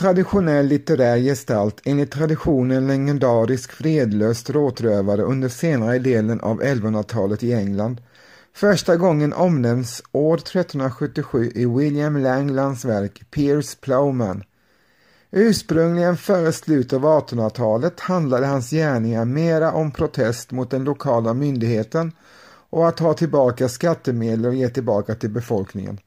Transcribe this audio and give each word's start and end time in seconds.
traditionell 0.00 0.66
litterär 0.66 1.18
gestalt, 1.18 1.80
enligt 1.84 2.12
traditionen 2.12 2.86
legendarisk 2.86 3.72
fredlös 3.72 4.38
stråtrövare 4.38 5.22
under 5.22 5.48
senare 5.48 5.98
delen 5.98 6.40
av 6.40 6.62
1100-talet 6.62 7.42
i 7.42 7.52
England. 7.52 8.00
Första 8.54 8.96
gången 8.96 9.32
omnämns 9.32 10.02
år 10.12 10.34
1377 10.34 11.52
i 11.54 11.66
William 11.66 12.16
Langlands 12.16 12.84
verk 12.84 13.30
Piers 13.30 13.74
Plowman. 13.74 14.44
Ursprungligen 15.30 16.16
före 16.16 16.52
slutet 16.52 16.92
av 16.92 17.04
1800-talet 17.04 18.00
handlade 18.00 18.46
hans 18.46 18.70
gärningar 18.70 19.24
mera 19.24 19.72
om 19.72 19.90
protest 19.90 20.50
mot 20.50 20.70
den 20.70 20.84
lokala 20.84 21.34
myndigheten 21.34 22.12
och 22.70 22.88
att 22.88 22.96
ta 22.96 23.14
tillbaka 23.14 23.68
skattemedel 23.68 24.46
och 24.46 24.54
ge 24.54 24.68
tillbaka 24.68 25.14
till 25.14 25.30
befolkningen. 25.30 25.98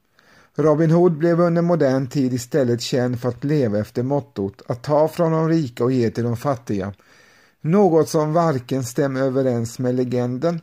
Robin 0.56 0.90
Hood 0.90 1.18
blev 1.18 1.40
under 1.40 1.62
modern 1.62 2.06
tid 2.06 2.32
istället 2.32 2.80
känd 2.80 3.20
för 3.20 3.28
att 3.28 3.44
leva 3.44 3.78
efter 3.78 4.02
mottot 4.02 4.62
att 4.66 4.82
ta 4.82 5.08
från 5.08 5.32
de 5.32 5.48
rika 5.48 5.84
och 5.84 5.92
ge 5.92 6.10
till 6.10 6.24
de 6.24 6.36
fattiga. 6.36 6.92
Något 7.60 8.08
som 8.08 8.32
varken 8.32 8.84
stämmer 8.84 9.20
överens 9.20 9.78
med 9.78 9.94
legenden 9.94 10.60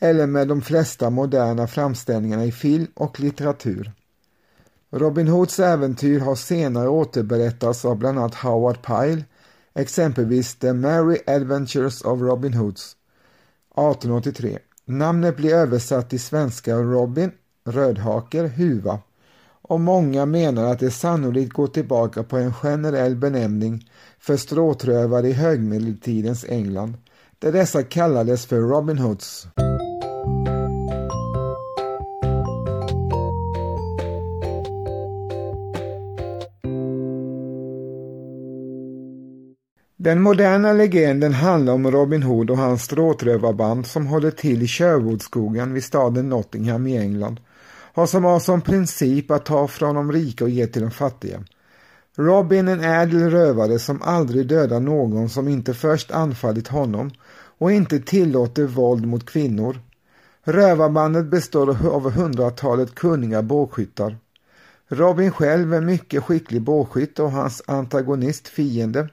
eller 0.00 0.26
med 0.26 0.48
de 0.48 0.62
flesta 0.62 1.10
moderna 1.10 1.66
framställningarna 1.66 2.44
i 2.44 2.52
film 2.52 2.86
och 2.94 3.20
litteratur. 3.20 3.92
Robin 4.90 5.28
Hoods 5.28 5.60
äventyr 5.60 6.20
har 6.20 6.34
senare 6.34 6.88
återberättats 6.88 7.84
av 7.84 7.96
bland 7.96 8.18
annat 8.18 8.34
Howard 8.34 8.82
Pyle, 8.82 9.24
exempelvis 9.74 10.54
The 10.54 10.72
Merry 10.72 11.18
Adventures 11.26 12.02
of 12.02 12.20
Robin 12.20 12.54
Hoods 12.54 12.96
1883. 13.70 14.58
Namnet 14.84 15.36
blir 15.36 15.54
översatt 15.54 16.10
till 16.10 16.20
svenska 16.20 16.76
Robin, 16.76 17.30
rödhaker, 17.64 18.44
huva 18.48 18.98
och 19.72 19.80
många 19.80 20.26
menar 20.26 20.64
att 20.64 20.78
det 20.78 20.90
sannolikt 20.90 21.52
går 21.52 21.66
tillbaka 21.66 22.22
på 22.22 22.36
en 22.36 22.52
generell 22.52 23.16
benämning 23.16 23.90
för 24.20 24.36
stråtrövare 24.36 25.28
i 25.28 25.32
högmedeltidens 25.32 26.44
England, 26.48 26.94
där 27.38 27.52
dessa 27.52 27.82
kallades 27.82 28.46
för 28.46 28.56
Robin 28.56 28.98
Hoods. 28.98 29.46
Den 39.96 40.22
moderna 40.22 40.72
legenden 40.72 41.32
handlar 41.32 41.72
om 41.72 41.90
Robin 41.90 42.22
Hood 42.22 42.50
och 42.50 42.58
hans 42.58 42.82
stråtrövarband 42.82 43.86
som 43.86 44.06
håller 44.06 44.30
till 44.30 44.62
i 44.62 44.66
Sherwoodskogen 44.66 45.74
vid 45.74 45.84
staden 45.84 46.28
Nottingham 46.28 46.86
i 46.86 46.98
England 46.98 47.40
har 47.94 48.06
som 48.06 48.24
har 48.24 48.40
som 48.40 48.60
princip 48.60 49.30
att 49.30 49.44
ta 49.44 49.68
från 49.68 49.94
de 49.94 50.12
rika 50.12 50.44
och 50.44 50.50
ge 50.50 50.66
till 50.66 50.82
de 50.82 50.90
fattiga. 50.90 51.42
Robin 52.16 52.68
är 52.68 52.72
en 52.72 52.84
ädel 52.84 53.30
rövare 53.30 53.78
som 53.78 54.02
aldrig 54.02 54.46
dödar 54.46 54.80
någon 54.80 55.28
som 55.28 55.48
inte 55.48 55.74
först 55.74 56.10
anfallit 56.10 56.68
honom 56.68 57.10
och 57.58 57.72
inte 57.72 58.00
tillåter 58.00 58.64
våld 58.64 59.06
mot 59.06 59.26
kvinnor. 59.26 59.80
Rövarbandet 60.44 61.26
består 61.26 61.86
av 61.86 62.10
hundratalet 62.10 62.94
kunniga 62.94 63.42
bågskyttar. 63.42 64.16
Robin 64.88 65.30
själv 65.30 65.74
är 65.74 65.80
mycket 65.80 66.24
skicklig 66.24 66.62
bågskytt 66.62 67.18
och 67.18 67.32
hans 67.32 67.62
antagonist, 67.66 68.48
fiende, 68.48 69.08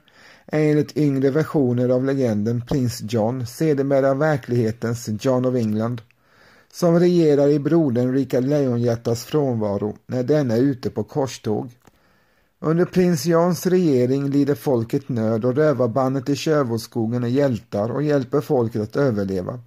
är 0.46 0.70
enligt 0.70 0.96
yngre 0.96 1.30
versioner 1.30 1.88
av 1.88 2.04
legenden 2.04 2.62
prins 2.68 3.02
John, 3.02 3.46
sedermera 3.46 4.14
verklighetens 4.14 5.08
John 5.20 5.44
of 5.44 5.54
England 5.54 6.02
som 6.72 7.00
regerar 7.00 7.48
i 7.48 7.58
brodern 7.58 8.12
Rikard 8.12 8.44
Lejonhjärtas 8.44 9.24
frånvaro 9.24 9.96
när 10.06 10.22
denne 10.22 10.54
är 10.54 10.60
ute 10.60 10.90
på 10.90 11.04
korståg. 11.04 11.70
Under 12.58 12.84
prins 12.84 13.26
Jans 13.26 13.66
regering 13.66 14.30
lider 14.30 14.54
folket 14.54 15.08
nöd 15.08 15.44
och 15.44 15.54
rövarbandet 15.54 16.28
i 16.28 16.36
Sherwoodskogen 16.36 17.24
är 17.24 17.28
hjältar 17.28 17.90
och 17.90 18.02
hjälper 18.02 18.40
folket 18.40 18.82
att 18.82 18.96
överleva. 18.96 19.60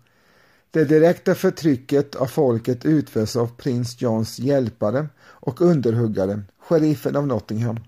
Det 0.71 0.83
direkta 0.83 1.35
förtrycket 1.35 2.15
av 2.15 2.25
folket 2.25 2.85
utförs 2.85 3.35
av 3.35 3.47
prins 3.47 4.01
Johns 4.01 4.39
hjälpare 4.39 5.07
och 5.19 5.61
underhuggare, 5.61 6.41
sheriffen 6.59 7.15
av 7.15 7.27
Nottingham. 7.27 7.79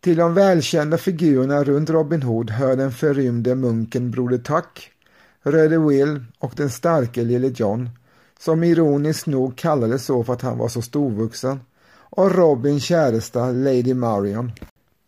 Till 0.00 0.16
de 0.16 0.34
välkända 0.34 0.98
figurerna 0.98 1.64
runt 1.64 1.90
Robin 1.90 2.22
Hood 2.22 2.50
hör 2.50 2.76
den 2.76 2.92
förrymde 2.92 3.54
munken 3.54 4.10
Broder 4.10 4.38
Tuck 4.38 4.92
Röde 5.42 5.78
Will 5.78 6.24
och 6.38 6.52
den 6.56 6.70
starke 6.70 7.22
lille 7.22 7.48
John, 7.48 7.90
som 8.40 8.64
ironiskt 8.64 9.26
nog 9.26 9.56
kallades 9.56 10.04
så 10.04 10.24
för 10.24 10.32
att 10.32 10.42
han 10.42 10.58
var 10.58 10.68
så 10.68 10.82
storvuxen, 10.82 11.60
och 11.94 12.34
Robins 12.34 12.84
käresta 12.84 13.52
Lady 13.52 13.94
Marion. 13.94 14.52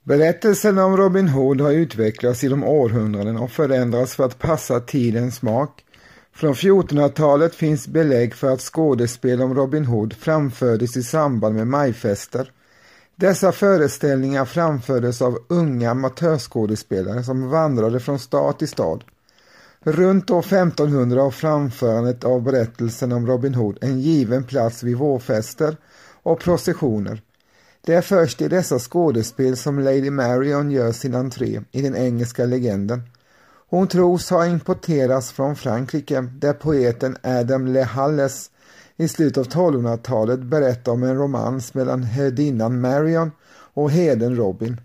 Berättelsen 0.04 0.78
om 0.78 0.96
Robin 0.96 1.28
Hood 1.28 1.60
har 1.60 1.72
utvecklats 1.72 2.42
genom 2.42 2.64
århundraden 2.64 3.36
och 3.36 3.50
förändrats 3.50 4.14
för 4.14 4.24
att 4.24 4.38
passa 4.38 4.80
tidens 4.80 5.36
smak. 5.36 5.84
Från 6.34 6.54
1400-talet 6.54 7.54
finns 7.54 7.88
belägg 7.88 8.34
för 8.34 8.50
att 8.50 8.60
skådespel 8.60 9.42
om 9.42 9.54
Robin 9.54 9.84
Hood 9.84 10.12
framfördes 10.12 10.96
i 10.96 11.02
samband 11.02 11.54
med 11.54 11.66
majfester. 11.66 12.52
Dessa 13.16 13.52
föreställningar 13.52 14.44
framfördes 14.44 15.22
av 15.22 15.38
unga 15.48 15.90
amatörskådespelare 15.90 17.24
som 17.24 17.48
vandrade 17.48 18.00
från 18.00 18.18
stad 18.18 18.58
till 18.58 18.68
stad. 18.68 19.04
Runt 19.84 20.30
år 20.30 20.40
1500 20.40 21.22
har 21.22 21.30
framförandet 21.30 22.24
av 22.24 22.42
berättelsen 22.42 23.12
om 23.12 23.26
Robin 23.26 23.54
Hood 23.54 23.78
en 23.80 24.00
given 24.00 24.44
plats 24.44 24.82
vid 24.82 24.96
vårfester 24.96 25.76
och 26.22 26.40
processioner. 26.40 27.22
Det 27.80 27.94
är 27.94 28.02
först 28.02 28.42
i 28.42 28.48
dessa 28.48 28.78
skådespel 28.78 29.56
som 29.56 29.78
Lady 29.78 30.10
Marion 30.10 30.70
gör 30.70 30.92
sin 30.92 31.14
entré 31.14 31.60
i 31.70 31.82
den 31.82 31.96
engelska 31.96 32.44
legenden. 32.44 33.02
Hon 33.70 33.86
tros 33.86 34.30
ha 34.30 34.46
importerats 34.46 35.32
från 35.32 35.56
Frankrike 35.56 36.20
där 36.20 36.52
poeten 36.52 37.16
Adam 37.22 37.66
Le 37.66 37.82
Halles 37.82 38.50
i 38.96 39.08
slutet 39.08 39.38
av 39.38 39.46
1200-talet 39.46 40.40
berättar 40.40 40.92
om 40.92 41.02
en 41.02 41.16
romans 41.16 41.74
mellan 41.74 42.02
herdinnan 42.02 42.80
Marion 42.80 43.30
och 43.74 43.90
heden 43.90 44.36
Robin. 44.36 44.80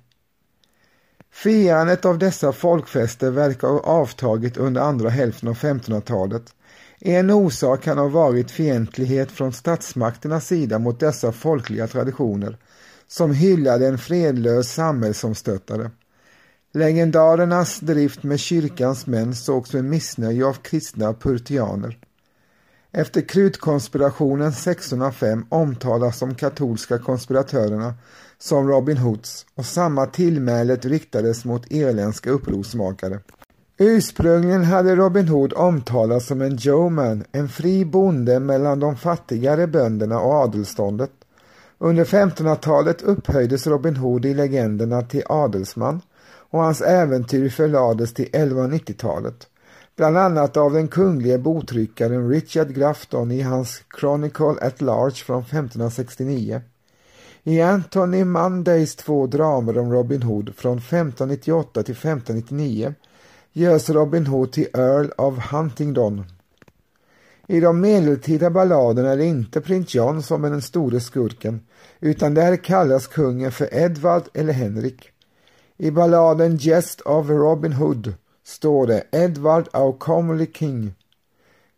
Firandet 1.38 2.06
av 2.06 2.18
dessa 2.18 2.52
folkfester 2.52 3.32
verkar 3.32 3.68
ha 3.68 3.80
avtagit 3.80 4.58
under 4.58 4.82
andra 4.82 5.10
hälften 5.10 5.50
av 5.50 5.56
1500-talet. 5.58 6.44
En 7.00 7.32
orsak 7.32 7.84
kan 7.84 7.98
ha 7.98 8.08
varit 8.08 8.52
fientlighet 8.52 9.32
från 9.32 9.54
statsmakternas 9.54 10.48
sida 10.48 10.80
mot 10.80 11.00
dessa 11.00 11.32
folkliga 11.32 11.88
traditioner 11.88 12.58
som 13.08 13.34
hyllade 13.34 13.88
en 13.88 13.98
fredlös 13.98 14.74
samhällsomstöttare. 14.74 15.92
Legendarernas 16.74 17.80
drift 17.80 18.24
med 18.24 18.40
kyrkans 18.40 19.08
män 19.08 19.36
sågs 19.36 19.74
med 19.74 19.86
missnöje 19.86 20.46
av 20.46 20.54
kristna 20.54 21.14
Purtianer. 21.14 21.98
Efter 22.92 23.22
krutkonspirationen 23.22 24.48
1605 24.48 25.46
omtalas 25.50 26.20
de 26.20 26.36
katolska 26.36 27.00
konspiratörerna 27.00 27.94
som 28.38 28.68
Robin 28.68 28.98
Hoods 28.98 29.46
och 29.56 29.66
samma 29.66 30.06
tillmälet 30.06 30.86
riktades 30.86 31.46
mot 31.46 31.72
irländska 31.72 32.30
upprorsmakare. 32.30 33.20
Ursprungligen 33.78 34.64
hade 34.64 34.96
Robin 34.96 35.28
Hood 35.28 35.54
omtalats 35.54 36.26
som 36.26 36.42
en 36.42 36.56
Joeman, 36.56 37.24
en 37.32 37.50
fri 37.50 37.86
bonde 37.86 38.40
mellan 38.40 38.80
de 38.80 38.96
fattigare 38.96 39.68
bönderna 39.68 40.20
och 40.20 40.34
adelståndet. 40.34 41.12
Under 41.78 42.06
1500-talet 42.06 43.02
upphöjdes 43.02 43.68
Robin 43.68 43.96
Hood 43.96 44.26
i 44.26 44.34
legenderna 44.34 45.02
till 45.02 45.24
adelsman 45.30 46.02
och 46.50 46.60
hans 46.60 46.82
äventyr 46.82 47.50
förlades 47.50 48.14
till 48.14 48.26
1190-talet 48.26 49.48
bland 49.98 50.18
annat 50.18 50.58
av 50.58 50.74
den 50.74 50.88
kunglige 50.88 51.38
botryckaren 51.38 52.30
Richard 52.30 52.74
Grafton 52.74 53.32
i 53.32 53.42
hans 53.42 53.84
Chronicle 54.00 54.56
at 54.62 54.82
Large 54.82 55.16
från 55.16 55.42
1569. 55.42 56.62
I 57.44 57.62
Anthony 57.62 58.24
Mondays 58.24 58.96
två 58.96 59.28
dramer 59.28 59.78
om 59.78 59.94
Robin 59.94 60.24
Hood 60.24 60.56
från 60.56 60.78
1598 60.78 61.84
till 61.84 61.96
1599 61.96 62.94
görs 63.54 63.90
Robin 63.90 64.28
Hood 64.28 64.52
till 64.52 64.68
Earl 64.74 65.12
of 65.18 65.52
Huntingdon. 65.52 66.26
I 67.48 67.60
de 67.60 67.82
medeltida 67.82 68.50
balladerna 68.50 69.10
är 69.10 69.18
det 69.18 69.26
inte 69.26 69.62
prins 69.62 69.96
John 69.96 70.24
som 70.24 70.44
är 70.44 70.50
den 70.50 70.62
store 70.62 71.00
skurken 71.00 71.60
utan 72.00 72.34
där 72.34 72.56
kallas 72.56 73.08
kungen 73.08 73.52
för 73.52 73.74
Edvard 73.74 74.24
eller 74.34 74.54
Henrik. 74.54 75.10
I 75.78 75.92
balladen 75.92 76.58
Jest 76.58 77.02
of 77.02 77.30
Robin 77.30 77.74
Hood 77.74 78.14
står 78.48 78.88
det 78.88 79.04
Edward 79.12 79.68
our 79.74 79.98
comely 79.98 80.46
king. 80.54 80.96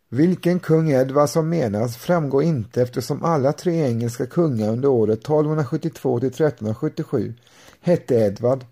Vilken 0.08 0.60
kung 0.60 0.90
Edvard 0.90 1.28
som 1.28 1.48
menas 1.48 1.96
framgår 1.96 2.42
inte 2.42 2.82
eftersom 2.82 3.24
alla 3.24 3.52
tre 3.52 3.86
engelska 3.86 4.26
kungar 4.26 4.68
under 4.68 4.88
året 4.88 5.18
1272 5.18 6.20
till 6.20 6.28
1377 6.28 7.34
hette 7.80 8.14
Edvard. 8.14 8.64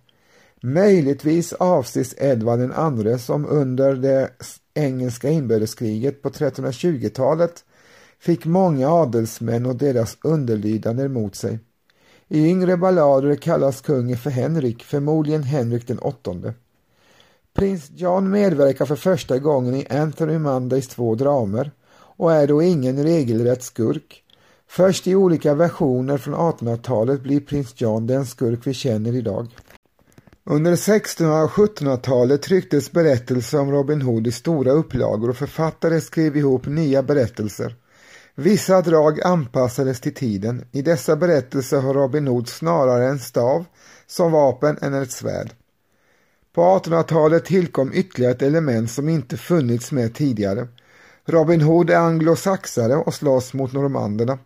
Möjligtvis 0.60 1.52
avses 1.52 2.14
Edvard 2.18 2.58
den 2.58 2.72
andre 2.72 3.18
som 3.18 3.46
under 3.46 3.94
det 3.94 4.30
engelska 4.74 5.28
inbördeskriget 5.28 6.22
på 6.22 6.30
1320-talet 6.30 7.64
fick 8.18 8.44
många 8.44 8.88
adelsmän 8.88 9.66
och 9.66 9.76
deras 9.76 10.18
underlydande 10.22 11.04
emot 11.04 11.34
sig. 11.34 11.58
I 12.28 12.46
yngre 12.46 12.76
ballader 12.76 13.36
kallas 13.36 13.80
kungen 13.80 14.18
för 14.18 14.30
Henrik, 14.30 14.84
förmodligen 14.84 15.42
Henrik 15.42 15.86
den 15.86 15.98
åttonde. 15.98 16.54
Prins 17.58 17.90
John 17.94 18.30
medverkar 18.30 18.84
för 18.84 18.96
första 18.96 19.38
gången 19.38 19.74
i 19.74 19.86
Anthony 19.90 20.38
Mondays 20.38 20.88
två 20.88 21.14
dramer 21.14 21.70
och 22.16 22.32
är 22.32 22.46
då 22.46 22.62
ingen 22.62 23.02
regelrätt 23.02 23.62
skurk. 23.62 24.22
Först 24.68 25.06
i 25.06 25.14
olika 25.14 25.54
versioner 25.54 26.18
från 26.18 26.34
1800-talet 26.34 27.22
blir 27.22 27.40
prins 27.40 27.74
John 27.76 28.06
den 28.06 28.26
skurk 28.26 28.66
vi 28.66 28.74
känner 28.74 29.14
idag. 29.14 29.46
Under 30.44 30.72
1600 30.72 31.44
och 31.44 31.50
1700-talet 31.50 32.42
trycktes 32.42 32.92
berättelser 32.92 33.60
om 33.60 33.70
Robin 33.70 34.02
Hood 34.02 34.26
i 34.26 34.32
stora 34.32 34.72
upplagor 34.72 35.30
och 35.30 35.36
författare 35.36 36.00
skrev 36.00 36.36
ihop 36.36 36.66
nya 36.66 37.02
berättelser. 37.02 37.76
Vissa 38.34 38.82
drag 38.82 39.20
anpassades 39.20 40.00
till 40.00 40.14
tiden. 40.14 40.64
I 40.72 40.82
dessa 40.82 41.16
berättelser 41.16 41.80
har 41.80 41.94
Robin 41.94 42.28
Hood 42.28 42.48
snarare 42.48 43.08
en 43.08 43.18
stav 43.18 43.64
som 44.06 44.32
vapen 44.32 44.78
än 44.82 44.94
ett 44.94 45.12
svärd. 45.12 45.52
På 46.58 46.64
1800-talet 46.64 47.44
tillkom 47.44 47.92
ytterligare 47.94 48.32
ett 48.32 48.42
element 48.42 48.90
som 48.90 49.08
inte 49.08 49.36
funnits 49.36 49.92
med 49.92 50.14
tidigare. 50.14 50.68
Robin 51.24 51.60
Hood 51.60 51.90
är 51.90 51.96
anglosaxare 51.96 52.96
och 52.96 53.14
slåss 53.14 53.54
mot 53.54 53.72
normanderna. 53.72 54.38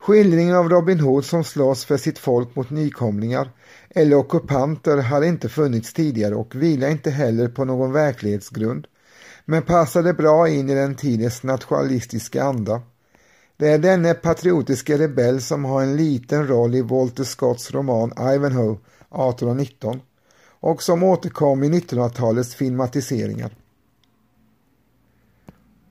Skildringen 0.00 0.56
av 0.56 0.68
Robin 0.68 1.00
Hood 1.00 1.24
som 1.24 1.44
slåss 1.44 1.84
för 1.84 1.96
sitt 1.96 2.18
folk 2.18 2.56
mot 2.56 2.70
nykomlingar 2.70 3.50
eller 3.90 4.16
ockupanter 4.16 4.96
hade 4.96 5.26
inte 5.26 5.48
funnits 5.48 5.92
tidigare 5.92 6.34
och 6.34 6.54
vilar 6.54 6.88
inte 6.90 7.10
heller 7.10 7.48
på 7.48 7.64
någon 7.64 7.92
verklighetsgrund 7.92 8.86
men 9.44 9.62
passade 9.62 10.14
bra 10.14 10.48
in 10.48 10.70
i 10.70 10.74
den 10.74 10.94
tidens 10.94 11.42
nationalistiska 11.42 12.44
anda. 12.44 12.82
Det 13.56 13.68
är 13.68 13.78
denne 13.78 14.14
patriotiska 14.14 14.98
rebell 14.98 15.40
som 15.40 15.64
har 15.64 15.82
en 15.82 15.96
liten 15.96 16.46
roll 16.46 16.74
i 16.74 16.82
Walter 16.82 17.24
Scotts 17.24 17.70
roman 17.70 18.12
Ivanhoe 18.34 18.72
1819 18.72 20.00
och 20.60 20.82
som 20.82 21.02
återkom 21.02 21.62
i 21.62 21.68
1900-talets 21.68 22.54
filmatiseringar. 22.54 23.56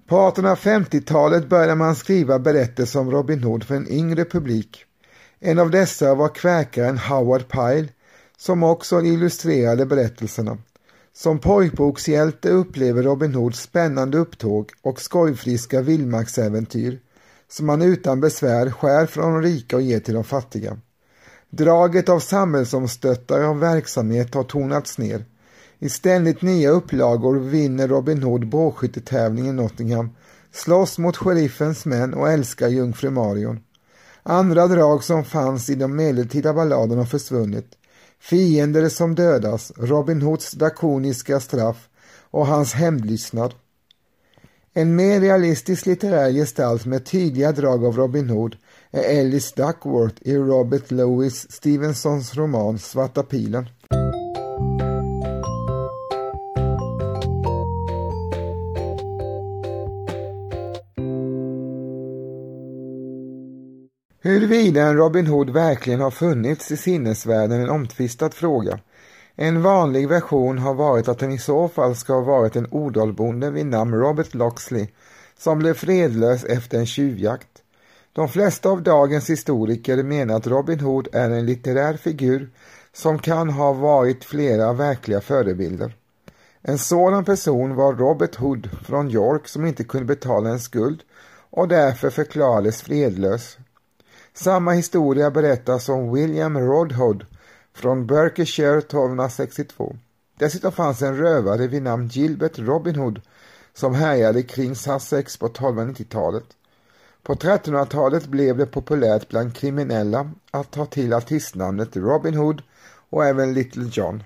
På 0.07 0.15
1850-talet 0.15 1.49
började 1.49 1.75
man 1.75 1.95
skriva 1.95 2.39
berättelser 2.39 2.99
om 2.99 3.11
Robin 3.11 3.43
Hood 3.43 3.63
för 3.63 3.75
en 3.75 3.91
yngre 3.91 4.25
publik. 4.25 4.85
En 5.39 5.59
av 5.59 5.71
dessa 5.71 6.15
var 6.15 6.35
kväkaren 6.35 6.97
Howard 6.97 7.47
Pyle 7.47 7.87
som 8.37 8.63
också 8.63 9.01
illustrerade 9.01 9.85
berättelserna. 9.85 10.57
Som 11.13 11.39
pojkbokshjälte 11.39 12.49
upplever 12.49 13.03
Robin 13.03 13.35
Hood 13.35 13.55
spännande 13.55 14.17
upptåg 14.17 14.71
och 14.81 15.01
skojfriska 15.01 15.81
vildmarksäventyr 15.81 16.99
som 17.47 17.69
han 17.69 17.81
utan 17.81 18.21
besvär 18.21 18.71
skär 18.71 19.05
från 19.05 19.33
de 19.33 19.41
rika 19.41 19.75
och 19.75 19.81
ger 19.81 19.99
till 19.99 20.13
de 20.13 20.23
fattiga. 20.23 20.77
Draget 21.51 22.09
av 22.09 22.19
samhällsomstöttare 22.19 23.47
av 23.47 23.59
verksamhet 23.59 24.33
har 24.33 24.43
tonats 24.43 24.97
ner. 24.97 25.25
I 25.79 25.89
ständigt 25.89 26.41
nya 26.41 26.69
upplagor 26.69 27.39
vinner 27.39 27.87
Robin 27.87 28.23
Hood 28.23 28.49
bågskyttetävlingen 28.49 29.59
i 29.59 29.61
Nottingham, 29.61 30.09
slåss 30.51 30.97
mot 30.97 31.17
sheriffens 31.17 31.85
män 31.85 32.13
och 32.13 32.29
älskar 32.29 32.67
jungfru 32.67 33.09
Marion. 33.09 33.59
Andra 34.23 34.67
drag 34.67 35.03
som 35.03 35.25
fanns 35.25 35.69
i 35.69 35.75
de 35.75 35.95
medeltida 35.95 36.53
balladerna 36.53 37.01
har 37.01 37.05
försvunnit. 37.05 37.77
Fiender 38.19 38.89
som 38.89 39.15
dödas, 39.15 39.71
Robin 39.77 40.21
Hoods 40.21 40.51
drakoniska 40.51 41.39
straff 41.39 41.89
och 42.31 42.47
hans 42.47 42.73
hämndlystnad. 42.73 43.53
En 44.73 44.95
mer 44.95 45.19
realistisk 45.19 45.85
litterär 45.85 46.31
gestalt 46.31 46.85
med 46.85 47.05
tydliga 47.05 47.51
drag 47.51 47.85
av 47.85 47.95
Robin 47.95 48.29
Hood 48.29 48.57
är 48.91 49.19
Ellis 49.19 49.51
Duckworth 49.51 50.15
i 50.21 50.35
Robert 50.35 50.91
Louis 50.91 51.51
Stevensons 51.51 52.35
roman 52.35 52.79
Svarta 52.79 53.23
pilen. 53.23 53.69
Huruvida 64.21 64.81
en 64.81 64.97
Robin 64.97 65.27
Hood 65.27 65.49
verkligen 65.49 66.01
har 66.01 66.11
funnits 66.11 66.71
i 66.71 66.77
sinnesvärlden 66.77 67.59
är 67.59 67.63
en 67.63 67.69
omtvistad 67.69 68.29
fråga. 68.29 68.79
En 69.35 69.61
vanlig 69.61 70.07
version 70.07 70.57
har 70.57 70.73
varit 70.73 71.07
att 71.07 71.19
den 71.19 71.31
i 71.31 71.37
så 71.37 71.67
fall 71.67 71.95
ska 71.95 72.13
ha 72.13 72.21
varit 72.21 72.55
en 72.55 72.67
odalbonde 72.71 73.51
vid 73.51 73.65
namn 73.65 73.93
Robert 73.93 74.33
Loxley 74.33 74.87
som 75.37 75.59
blev 75.59 75.73
fredlös 75.73 76.43
efter 76.43 76.79
en 76.79 76.85
tjuvjakt. 76.85 77.63
De 78.13 78.29
flesta 78.29 78.69
av 78.69 78.83
dagens 78.83 79.29
historiker 79.29 80.03
menar 80.03 80.35
att 80.35 80.47
Robin 80.47 80.79
Hood 80.79 81.07
är 81.13 81.29
en 81.29 81.45
litterär 81.45 81.97
figur 81.97 82.49
som 82.93 83.19
kan 83.19 83.49
ha 83.49 83.73
varit 83.73 84.25
flera 84.25 84.73
verkliga 84.73 85.21
förebilder. 85.21 85.95
En 86.61 86.77
sådan 86.77 87.25
person 87.25 87.75
var 87.75 87.93
Robert 87.93 88.35
Hood 88.35 88.69
från 88.83 89.11
York 89.11 89.47
som 89.47 89.65
inte 89.65 89.83
kunde 89.83 90.05
betala 90.05 90.49
en 90.49 90.59
skuld 90.59 91.01
och 91.49 91.67
därför 91.67 92.09
förklarades 92.09 92.81
fredlös. 92.81 93.57
Samma 94.33 94.71
historia 94.71 95.31
berättas 95.31 95.89
om 95.89 96.13
William 96.13 96.57
Rodhood 96.57 97.25
från 97.73 98.07
Berkshire 98.07 98.77
1262. 98.77 99.95
Dessutom 100.37 100.71
fanns 100.71 101.01
en 101.01 101.17
rövare 101.17 101.67
vid 101.67 101.83
namn 101.83 102.07
Gilbert 102.07 102.59
Robin 102.59 102.95
Hood 102.95 103.21
som 103.73 103.95
härjade 103.95 104.43
kring 104.43 104.75
Sussex 104.75 105.37
på 105.37 105.47
1290-talet. 105.47 106.45
På 107.29 107.35
1300-talet 107.35 108.27
blev 108.27 108.57
det 108.57 108.65
populärt 108.65 109.29
bland 109.29 109.55
kriminella 109.55 110.31
att 110.51 110.71
ta 110.71 110.85
till 110.85 111.13
artistnamnet 111.13 111.97
Robin 111.97 112.33
Hood 112.33 112.61
och 113.09 113.25
även 113.25 113.53
Little 113.53 113.89
John. 113.91 114.23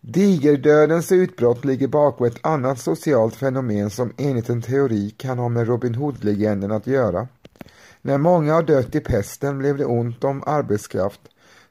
Digerdödens 0.00 1.12
utbrott 1.12 1.64
ligger 1.64 1.88
bakom 1.88 2.26
ett 2.26 2.46
annat 2.46 2.78
socialt 2.78 3.34
fenomen 3.34 3.90
som 3.90 4.12
enligt 4.16 4.48
en 4.48 4.62
teori 4.62 5.10
kan 5.10 5.38
ha 5.38 5.48
med 5.48 5.66
Robin 5.66 5.94
Hood-legenden 5.94 6.72
att 6.72 6.86
göra. 6.86 7.28
När 8.02 8.18
många 8.18 8.54
har 8.54 8.62
dött 8.62 8.94
i 8.94 9.00
pesten 9.00 9.58
blev 9.58 9.76
det 9.76 9.86
ont 9.86 10.24
om 10.24 10.42
arbetskraft 10.46 11.20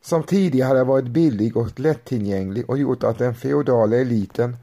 som 0.02 0.24
tidigare 0.24 0.84
varit 0.84 1.08
billig 1.08 1.58
och 1.58 1.80
lättillgänglig 1.80 2.70
och 2.70 2.78
gjort 2.78 3.04
att 3.04 3.18
den 3.18 3.36
feodala 3.36 3.96
eliten 3.96 4.58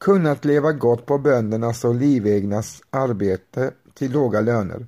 kunnat 0.00 0.44
leva 0.44 0.72
gott 0.72 1.06
på 1.06 1.18
böndernas 1.18 1.84
och 1.84 1.94
livegnas 1.94 2.82
arbete 2.90 3.72
till 3.94 4.12
låga 4.12 4.40
löner. 4.40 4.86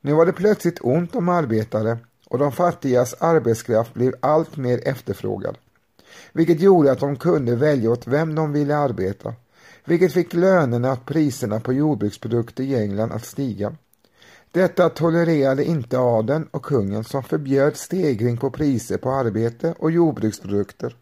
Nu 0.00 0.12
var 0.12 0.26
det 0.26 0.32
plötsligt 0.32 0.78
ont 0.80 1.16
om 1.16 1.28
arbetare 1.28 1.98
och 2.26 2.38
de 2.38 2.52
fattigas 2.52 3.14
arbetskraft 3.14 3.94
blev 3.94 4.14
allt 4.20 4.56
mer 4.56 4.88
efterfrågad. 4.88 5.58
Vilket 6.32 6.60
gjorde 6.60 6.92
att 6.92 7.00
de 7.00 7.16
kunde 7.16 7.56
välja 7.56 7.90
åt 7.90 8.06
vem 8.06 8.34
de 8.34 8.52
ville 8.52 8.76
arbeta. 8.76 9.34
Vilket 9.84 10.12
fick 10.12 10.34
lönerna 10.34 10.92
och 10.92 11.06
priserna 11.06 11.60
på 11.60 11.72
jordbruksprodukter 11.72 12.64
i 12.64 12.74
England 12.74 13.12
att 13.12 13.24
stiga. 13.24 13.72
Detta 14.52 14.88
tolererade 14.88 15.64
inte 15.64 15.98
adeln 15.98 16.48
och 16.50 16.62
kungen 16.62 17.04
som 17.04 17.22
förbjöd 17.22 17.76
stegring 17.76 18.36
på 18.36 18.50
priser 18.50 18.96
på 18.96 19.10
arbete 19.10 19.74
och 19.78 19.90
jordbruksprodukter. 19.90 20.96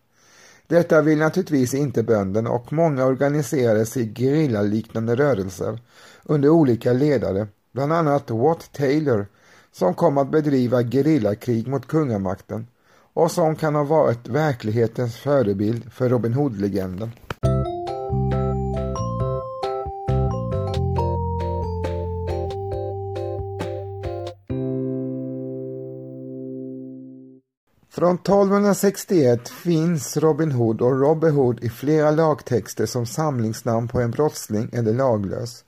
Detta 0.69 1.03
vill 1.03 1.19
naturligtvis 1.19 1.75
inte 1.75 2.03
bönderna 2.03 2.51
och 2.51 2.73
många 2.73 3.05
organiserade 3.05 3.87
sig 3.87 4.03
i 4.03 4.15
gerillaliknande 4.15 5.17
rörelser 5.17 5.79
under 6.25 6.49
olika 6.49 6.93
ledare, 6.93 7.47
bland 7.73 7.93
annat 7.93 8.31
Watt 8.31 8.73
Taylor 8.73 9.27
som 9.73 9.95
kom 9.95 10.19
att 10.19 10.31
bedriva 10.31 10.83
gerillakrig 10.83 11.69
mot 11.69 11.87
kungamakten 11.87 12.67
och 13.15 13.31
som 13.31 13.57
kan 13.57 13.75
ha 13.75 13.85
varit 13.85 14.29
verklighetens 14.29 15.17
förebild 15.17 15.93
för 15.93 16.09
Robin 16.09 16.35
Hood-legenden. 16.35 17.11
Från 27.99 28.15
1261 28.15 29.49
finns 29.49 30.17
Robin 30.17 30.53
Hood 30.53 30.81
och 30.81 31.01
Robin 31.01 31.31
Hood 31.31 31.65
i 31.65 31.69
flera 31.69 32.11
lagtexter 32.11 32.87
som 32.87 33.07
samlingsnamn 33.07 33.89
på 33.89 34.01
en 34.01 34.11
brottsling 34.11 34.71
eller 34.73 34.93
laglös. 34.93 35.65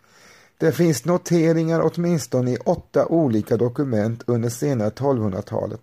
Det 0.59 0.73
finns 0.73 1.05
noteringar 1.05 1.91
åtminstone 1.95 2.51
i 2.51 2.57
åtta 2.57 3.07
olika 3.07 3.57
dokument 3.57 4.23
under 4.27 4.49
senare 4.49 4.91
1200-talet. 4.91 5.81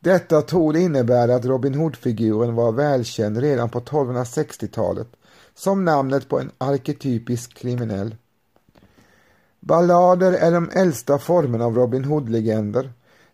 Detta 0.00 0.42
torde 0.42 0.80
innebära 0.80 1.34
att 1.34 1.44
Robin 1.44 1.74
Hood-figuren 1.74 2.54
var 2.54 2.72
välkänd 2.72 3.38
redan 3.38 3.68
på 3.68 3.80
1260-talet 3.80 5.08
som 5.54 5.84
namnet 5.84 6.28
på 6.28 6.40
en 6.40 6.50
arketypisk 6.58 7.54
kriminell. 7.54 8.16
Ballader 9.60 10.32
är 10.32 10.52
de 10.52 10.70
äldsta 10.72 11.18
formerna 11.18 11.64
av 11.64 11.74
Robin 11.74 12.04
Hood-legender. 12.04 12.92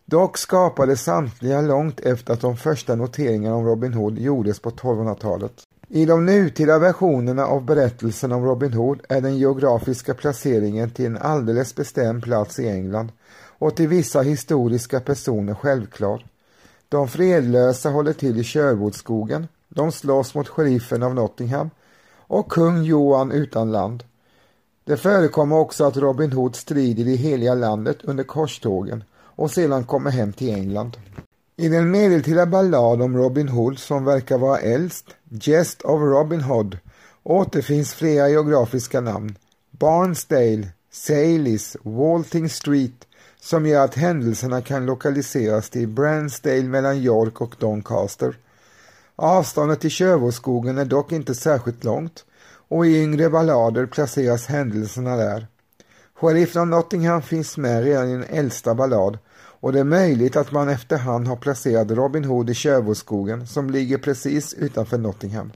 Dock 0.09 0.37
skapades 0.37 1.03
samtliga 1.03 1.61
långt 1.61 1.99
efter 1.99 2.33
att 2.33 2.41
de 2.41 2.57
första 2.57 2.95
noteringarna 2.95 3.55
om 3.55 3.65
Robin 3.65 3.93
Hood 3.93 4.17
gjordes 4.19 4.59
på 4.59 4.69
1200-talet. 4.69 5.51
I 5.87 6.05
de 6.05 6.25
nutida 6.25 6.79
versionerna 6.79 7.45
av 7.45 7.65
berättelsen 7.65 8.31
om 8.31 8.45
Robin 8.45 8.73
Hood 8.73 9.01
är 9.09 9.21
den 9.21 9.37
geografiska 9.37 10.13
placeringen 10.13 10.89
till 10.89 11.05
en 11.05 11.17
alldeles 11.17 11.75
bestämd 11.75 12.23
plats 12.23 12.59
i 12.59 12.69
England 12.69 13.11
och 13.59 13.75
till 13.75 13.87
vissa 13.87 14.21
historiska 14.21 14.99
personer 14.99 15.53
självklar. 15.53 16.25
De 16.89 17.07
fredlösa 17.07 17.89
håller 17.89 18.13
till 18.13 18.39
i 18.39 18.43
Sherwoodskogen, 18.43 19.47
de 19.69 19.91
slåss 19.91 20.35
mot 20.35 20.47
sheriffen 20.47 21.03
av 21.03 21.15
Nottingham 21.15 21.69
och 22.17 22.51
kung 22.51 22.83
Johan 22.83 23.31
utan 23.31 23.71
land. 23.71 24.03
Det 24.83 24.97
förekommer 24.97 25.55
också 25.55 25.83
att 25.85 25.97
Robin 25.97 26.31
Hood 26.31 26.55
strider 26.55 27.07
i 27.07 27.15
heliga 27.15 27.55
landet 27.55 27.97
under 28.03 28.23
korstågen 28.23 29.03
och 29.37 29.51
sedan 29.51 29.83
kommer 29.83 30.11
hem 30.11 30.33
till 30.33 30.55
England. 30.55 30.97
I 31.57 31.69
den 31.69 31.91
medeltida 31.91 32.45
ballad 32.45 33.01
om 33.01 33.17
Robin 33.17 33.47
Hood 33.47 33.79
som 33.79 34.05
verkar 34.05 34.37
vara 34.37 34.59
äldst, 34.59 35.05
Jest 35.29 35.81
of 35.81 36.01
Robin 36.01 36.41
Hood, 36.41 36.77
återfinns 37.23 37.93
flera 37.93 38.29
geografiska 38.29 39.01
namn. 39.01 39.35
Barnsdale, 39.71 40.67
Salis, 40.91 41.77
Walting 41.81 42.49
Street, 42.49 43.07
som 43.41 43.65
gör 43.65 43.85
att 43.85 43.95
händelserna 43.95 44.61
kan 44.61 44.85
lokaliseras 44.85 45.69
till 45.69 45.87
Bransdale 45.87 46.63
mellan 46.63 46.97
York 46.97 47.41
och 47.41 47.55
Doncaster. 47.59 48.37
Avståndet 49.15 49.81
till 49.81 49.89
Sherwoodskogen 49.89 50.77
är 50.77 50.85
dock 50.85 51.11
inte 51.11 51.35
särskilt 51.35 51.83
långt 51.83 52.25
och 52.67 52.85
i 52.87 53.01
yngre 53.01 53.29
ballader 53.29 53.85
placeras 53.85 54.45
händelserna 54.45 55.15
där. 55.15 55.47
Sheriffen 56.13 56.61
av 56.61 56.67
Nottingham 56.67 57.21
finns 57.21 57.57
med 57.57 57.83
redan 57.83 58.09
i 58.09 58.13
den 58.13 58.23
äldsta 58.23 58.75
ballad 58.75 59.17
och 59.59 59.73
det 59.73 59.79
är 59.79 59.83
möjligt 59.83 60.35
att 60.35 60.51
man 60.51 60.69
efterhand 60.69 61.27
har 61.27 61.35
placerat 61.35 61.91
Robin 61.91 62.25
Hood 62.25 62.49
i 62.49 62.53
Sherwoodskogen 62.53 63.47
som 63.47 63.69
ligger 63.69 63.97
precis 63.97 64.53
utanför 64.53 64.97
Nottingham. 64.97 65.51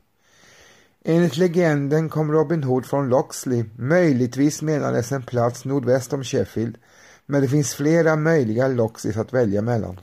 Enligt 1.03 1.37
legenden 1.37 2.09
kom 2.09 2.31
Robin 2.31 2.63
Hood 2.63 2.85
från 2.85 3.09
Loxley, 3.09 3.63
möjligtvis 3.75 4.61
menades 4.61 5.11
en 5.11 5.23
plats 5.23 5.65
nordväst 5.65 6.13
om 6.13 6.23
Sheffield, 6.23 6.77
men 7.25 7.41
det 7.41 7.47
finns 7.47 7.73
flera 7.73 8.15
möjliga 8.15 8.67
Loxleys 8.67 9.17
att 9.17 9.33
välja 9.33 9.61
mellan. 9.61 9.97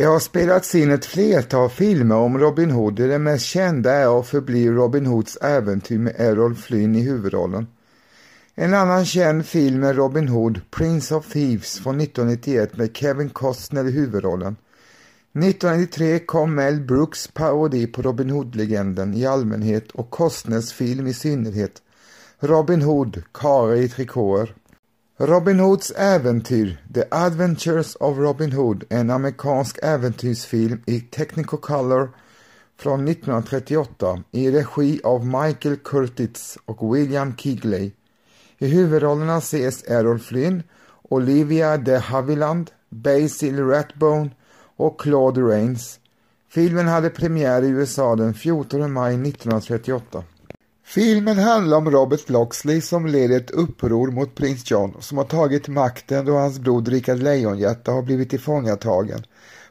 Det 0.00 0.06
har 0.06 0.18
spelats 0.18 0.74
in 0.74 0.90
ett 0.90 1.04
flertal 1.04 1.70
filmer 1.70 2.16
om 2.16 2.38
Robin 2.38 2.70
Hood 2.70 2.94
där 2.94 3.08
den 3.08 3.22
mest 3.22 3.44
kända 3.44 3.92
är 3.92 4.08
och 4.08 4.26
förblir 4.26 4.72
Robin 4.72 5.06
Hoods 5.06 5.36
äventyr 5.36 5.98
med 5.98 6.14
Errol 6.18 6.54
Flynn 6.54 6.96
i 6.96 7.00
huvudrollen. 7.00 7.66
En 8.54 8.74
annan 8.74 9.04
känd 9.04 9.46
film 9.46 9.82
är 9.82 9.94
Robin 9.94 10.28
Hood, 10.28 10.60
Prince 10.70 11.14
of 11.14 11.32
Thieves 11.32 11.78
från 11.78 12.00
1991 12.00 12.76
med 12.76 12.96
Kevin 12.96 13.30
Costner 13.30 13.84
i 13.84 13.90
huvudrollen. 13.90 14.56
1993 15.32 16.18
kom 16.18 16.54
Mel 16.54 16.80
Brooks 16.80 17.26
parodi 17.26 17.86
på 17.86 18.02
Robin 18.02 18.30
Hood-legenden 18.30 19.14
i 19.14 19.26
allmänhet 19.26 19.90
och 19.90 20.10
Costners 20.10 20.72
film 20.72 21.06
i 21.06 21.14
synnerhet. 21.14 21.82
Robin 22.38 22.82
Hood, 22.82 23.22
Kare 23.32 23.78
i 23.78 23.88
trikåer. 23.88 24.54
Robin 25.22 25.60
Hoods 25.60 25.92
äventyr, 25.96 26.78
The 26.94 27.04
Adventures 27.10 27.96
of 28.00 28.18
Robin 28.18 28.52
Hood, 28.52 28.84
en 28.88 29.10
amerikansk 29.10 29.78
äventyrsfilm 29.82 30.82
i 30.86 31.00
Technicolor 31.00 32.10
från 32.78 33.08
1938 33.08 34.22
i 34.30 34.50
regi 34.50 35.00
av 35.04 35.26
Michael 35.26 35.76
Curtiz 35.76 36.58
och 36.64 36.96
William 36.96 37.36
Kigley. 37.36 37.92
I 38.58 38.66
huvudrollerna 38.66 39.36
ses 39.36 39.84
Errol 39.84 40.18
Flynn, 40.18 40.62
Olivia 41.02 41.76
de 41.76 41.96
Havilland, 41.96 42.70
Basil 42.88 43.66
Rathbone 43.66 44.30
och 44.76 45.00
Claude 45.00 45.40
Rains. 45.40 46.00
Filmen 46.50 46.88
hade 46.88 47.10
premiär 47.10 47.62
i 47.62 47.68
USA 47.68 48.16
den 48.16 48.34
14 48.34 48.92
maj 48.92 49.14
1938. 49.14 50.24
Filmen 50.94 51.38
handlar 51.38 51.76
om 51.76 51.90
Robert 51.90 52.30
Loxley 52.30 52.80
som 52.80 53.06
leder 53.06 53.36
ett 53.36 53.50
uppror 53.50 54.10
mot 54.10 54.34
prins 54.34 54.70
John 54.70 54.96
som 55.00 55.18
har 55.18 55.24
tagit 55.24 55.68
makten 55.68 56.24
då 56.24 56.36
hans 56.36 56.58
bror 56.58 56.84
Richard 56.84 57.22
Lejonhjärta 57.22 57.92
har 57.92 58.02
blivit 58.02 58.30
tillfångatagen 58.30 59.24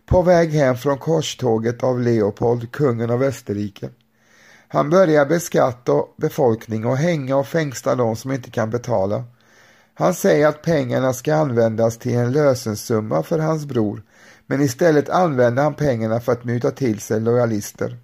på 0.06 0.22
väg 0.22 0.50
hem 0.50 0.78
från 0.78 0.98
korståget 0.98 1.84
av 1.84 2.02
Leopold, 2.02 2.72
kungen 2.72 3.10
av 3.10 3.24
Österrike. 3.24 3.90
Han 4.68 4.90
börjar 4.90 5.26
beskatta 5.26 6.04
befolkningen 6.18 6.88
och 6.88 6.98
hänga 6.98 7.38
och 7.38 7.48
fängsla 7.48 7.96
de 7.96 8.16
som 8.16 8.32
inte 8.32 8.52
kan 8.52 8.70
betala. 8.70 9.24
Han 9.94 10.14
säger 10.14 10.48
att 10.48 10.62
pengarna 10.62 11.14
ska 11.14 11.36
användas 11.36 11.98
till 11.98 12.16
en 12.16 12.32
lösensumma 12.32 13.24
för 13.24 13.40
hans 13.40 13.66
bror 13.66 14.04
men 14.48 14.62
istället 14.62 15.10
använder 15.10 15.64
han 15.64 15.74
pengarna 15.74 16.20
för 16.20 16.32
att 16.32 16.44
muta 16.44 16.72
till 16.72 17.00
sig 17.00 17.20
lojalister. 17.20 17.98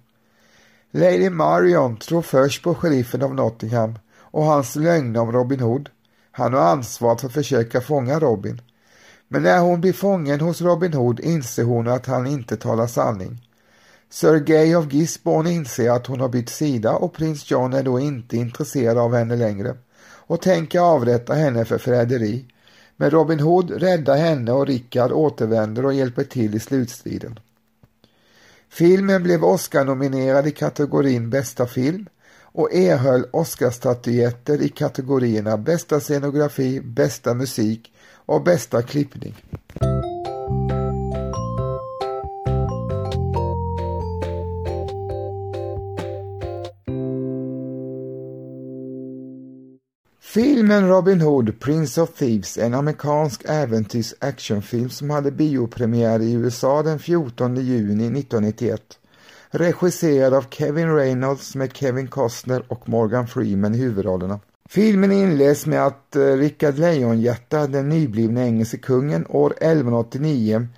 Lady 0.90 1.30
Marion 1.30 1.96
tror 1.96 2.22
först 2.22 2.62
på 2.62 2.74
sheriffen 2.74 3.22
av 3.22 3.34
Nottingham 3.34 3.98
och 4.18 4.44
hans 4.44 4.76
lögner 4.76 5.20
om 5.20 5.32
Robin 5.32 5.60
Hood. 5.60 5.88
Han 6.32 6.54
har 6.54 6.60
ansvar 6.60 7.16
för 7.16 7.26
att 7.26 7.32
försöka 7.32 7.80
fånga 7.80 8.18
Robin. 8.18 8.60
Men 9.28 9.42
när 9.42 9.60
hon 9.60 9.80
blir 9.80 9.92
fången 9.92 10.40
hos 10.40 10.60
Robin 10.60 10.92
Hood 10.92 11.20
inser 11.20 11.64
hon 11.64 11.88
att 11.88 12.06
han 12.06 12.26
inte 12.26 12.56
talar 12.56 12.86
sanning. 12.86 13.40
Sir 14.10 14.38
Gay 14.38 14.76
of 14.76 14.92
Gisborne 14.92 15.50
inser 15.50 15.90
att 15.90 16.06
hon 16.06 16.20
har 16.20 16.28
bytt 16.28 16.48
sida 16.48 16.92
och 16.92 17.12
prins 17.12 17.50
John 17.50 17.72
är 17.72 17.82
då 17.82 18.00
inte 18.00 18.36
intresserad 18.36 18.98
av 18.98 19.14
henne 19.14 19.36
längre 19.36 19.74
och 20.26 20.40
tänker 20.40 20.80
avrätta 20.80 21.34
henne 21.34 21.64
för 21.64 21.78
förräderi. 21.78 22.44
Men 22.96 23.10
Robin 23.10 23.40
Hood 23.40 23.70
räddar 23.70 24.16
henne 24.16 24.52
och 24.52 24.66
Rickard 24.66 25.12
återvänder 25.12 25.84
och 25.84 25.94
hjälper 25.94 26.24
till 26.24 26.54
i 26.54 26.60
slutstriden. 26.60 27.38
Filmen 28.70 29.22
blev 29.22 29.44
Oscar-nominerad 29.44 30.46
i 30.46 30.50
kategorin 30.50 31.30
bästa 31.30 31.66
film 31.66 32.06
och 32.42 32.74
erhöll 32.74 33.24
Oscarsstatyetter 33.32 34.62
i 34.62 34.68
kategorierna 34.68 35.56
bästa 35.56 36.00
scenografi, 36.00 36.80
bästa 36.80 37.34
musik 37.34 37.92
och 38.26 38.42
bästa 38.42 38.82
klippning. 38.82 39.34
Filmen 50.36 50.88
Robin 50.88 51.20
Hood, 51.20 51.60
Prince 51.60 52.02
of 52.02 52.10
Thieves 52.14 52.58
är 52.58 52.66
en 52.66 52.74
amerikansk 52.74 53.42
äventyrs 53.44 54.14
actionfilm 54.18 54.90
som 54.90 55.10
hade 55.10 55.30
biopremiär 55.30 56.22
i 56.22 56.32
USA 56.32 56.82
den 56.82 56.98
14 56.98 57.56
juni 57.56 58.04
1991. 58.20 58.98
Regisserad 59.50 60.34
av 60.34 60.44
Kevin 60.50 60.94
Reynolds 60.94 61.54
med 61.54 61.76
Kevin 61.76 62.08
Costner 62.08 62.62
och 62.68 62.88
Morgan 62.88 63.26
Freeman 63.26 63.74
i 63.74 63.78
huvudrollerna. 63.78 64.40
Filmen 64.68 65.12
inleds 65.12 65.66
med 65.66 65.86
att 65.86 66.16
eh, 66.16 66.22
Rickard 66.22 66.78
Lejonhjärta, 66.78 67.66
den 67.66 67.88
nyblivne 67.88 68.46
engelske 68.46 68.78
kungen, 68.78 69.26
år 69.28 69.54
1189 69.60 70.68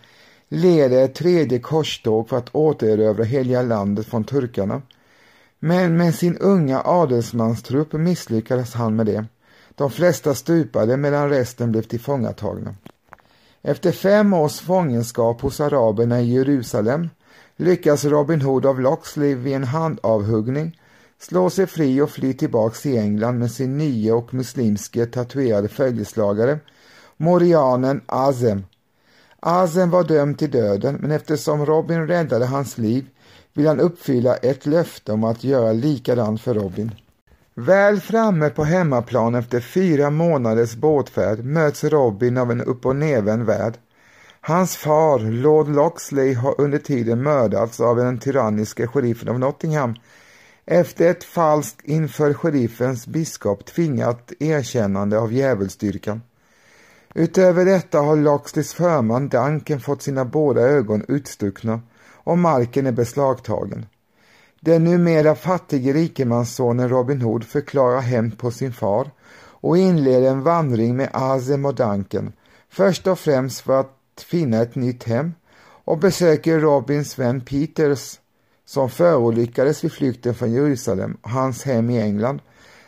leder 0.49 1.05
ett 1.05 1.15
tredje 1.15 1.59
korståg 1.59 2.29
för 2.29 2.37
att 2.37 2.55
återerövra 2.55 3.25
heliga 3.25 3.63
landet 3.63 4.07
från 4.07 4.25
turkarna. 4.25 4.83
Men 5.59 5.97
med 5.97 6.15
sin 6.15 6.37
unga 6.37 6.83
adelsmanstrupp 6.85 7.93
misslyckades 7.93 8.75
han 8.75 8.97
med 8.97 9.07
det. 9.07 9.27
De 9.79 9.91
flesta 9.91 10.35
stupade 10.35 10.97
medan 10.97 11.29
resten 11.29 11.73
blev 11.73 11.83
tillfångatagna. 11.83 12.75
Efter 13.63 13.93
fem 13.93 14.35
års 14.35 14.61
fångenskap 14.61 15.41
hos 15.41 15.61
araberna 15.61 16.21
i 16.21 16.35
Jerusalem 16.35 17.09
lyckas 17.57 18.05
Robin 18.05 18.41
Hood 18.41 18.67
av 18.67 18.81
Loxley 18.81 19.35
vid 19.35 19.55
en 19.55 19.65
handavhuggning 19.65 20.81
slå 21.21 21.51
sig 21.51 21.67
fri 21.67 22.01
och 22.01 22.11
fly 22.11 22.35
tillbaks 22.35 22.83
till 22.83 22.99
England 22.99 23.39
med 23.39 23.51
sin 23.51 23.79
nya 23.79 24.15
och 24.15 24.35
muslimske 24.35 25.07
tatuerade 25.07 25.69
följeslagare, 25.69 26.59
Morianen 27.17 28.01
Azem. 28.07 28.65
Azem 29.41 29.91
var 29.91 30.05
dömd 30.05 30.39
till 30.39 30.51
döden 30.51 30.95
men 30.95 31.11
eftersom 31.11 31.67
Robin 31.67 32.07
räddade 32.07 32.47
hans 32.47 32.79
liv 32.79 33.07
vill 33.53 33.67
han 33.67 33.81
uppfylla 33.81 34.37
ett 34.37 34.67
löfte 34.67 35.13
om 35.13 35.25
att 35.25 35.45
göra 35.45 35.73
likadant 35.73 36.41
för 36.41 36.55
Robin. 36.55 36.91
Väl 37.61 38.01
framme 38.01 38.51
på 38.51 38.65
hemmaplan 38.65 39.35
efter 39.35 39.61
fyra 39.61 40.11
månaders 40.11 40.75
båtfärd 40.75 41.45
möts 41.45 41.85
Robin 41.85 42.37
av 42.39 42.51
en 42.51 42.61
upp 42.61 42.87
och 42.87 42.97
nervänd 42.97 43.43
värld. 43.43 43.75
Hans 44.41 44.77
far, 44.77 45.19
Lord 45.19 45.69
Loxley, 45.69 46.35
har 46.35 46.61
under 46.61 46.79
tiden 46.79 47.23
mördats 47.23 47.81
av 47.81 47.97
den 47.97 48.19
tyranniske 48.19 48.87
sheriffen 48.87 49.29
av 49.29 49.39
Nottingham 49.39 49.95
efter 50.67 51.11
ett 51.11 51.25
falskt 51.25 51.81
inför 51.85 52.35
sheriffens 52.35 53.07
biskop 53.07 53.65
tvingat 53.65 54.33
erkännande 54.39 55.19
av 55.19 55.33
djävulsdyrkan. 55.33 56.23
Utöver 57.15 57.65
detta 57.65 58.01
har 58.01 58.17
Loxleys 58.17 58.75
förman 58.75 59.29
Duncan 59.29 59.81
fått 59.81 60.03
sina 60.03 60.25
båda 60.25 60.61
ögon 60.61 61.05
utstuckna 61.09 61.81
och 62.13 62.39
marken 62.39 62.87
är 62.87 62.93
beslagtagen. 62.93 63.87
Den 64.61 64.85
numera 64.85 65.35
fattige 65.35 65.93
rikemanssonen 65.93 66.89
Robin 66.89 67.21
Hood 67.21 67.45
förklarar 67.45 68.01
hämnd 68.01 68.39
på 68.39 68.51
sin 68.51 68.73
far 68.73 69.11
och 69.61 69.79
inleder 69.79 70.31
en 70.31 70.43
vandring 70.43 70.97
med 70.97 71.11
Azem 71.13 71.65
och 71.65 71.75
Duncan, 71.75 72.33
först 72.69 73.07
och 73.07 73.19
främst 73.19 73.61
för 73.61 73.81
att 73.81 74.25
finna 74.27 74.63
ett 74.63 74.75
nytt 74.75 75.05
hem 75.05 75.35
och 75.85 75.99
besöker 75.99 76.61
Robins 76.61 77.19
vän 77.19 77.41
Peters 77.41 78.19
som 78.65 78.91
förolyckades 78.91 79.85
vid 79.85 79.93
flykten 79.93 80.35
från 80.35 80.53
Jerusalem 80.53 81.17
och 81.23 81.31
hans 81.31 81.65
hem 81.65 81.91
i 81.91 82.01
England 82.01 82.41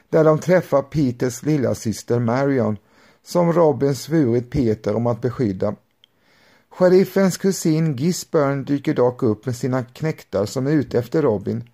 där 0.08 0.24
de 0.24 0.38
träffar 0.38 0.82
Peters 0.82 1.42
lilla 1.42 1.74
syster 1.74 2.18
Marion 2.18 2.76
som 3.22 3.52
Robin 3.52 3.94
svurit 3.94 4.50
Peter 4.50 4.96
om 4.96 5.06
att 5.06 5.20
beskydda. 5.20 5.74
Sheriffens 6.70 7.36
kusin 7.36 7.96
Gisburn 7.96 8.64
dyker 8.64 8.94
dock 8.94 9.22
upp 9.22 9.46
med 9.46 9.56
sina 9.56 9.84
knäktar 9.84 10.46
som 10.46 10.66
är 10.66 10.70
ute 10.70 10.98
efter 10.98 11.22
Robin. 11.22 11.64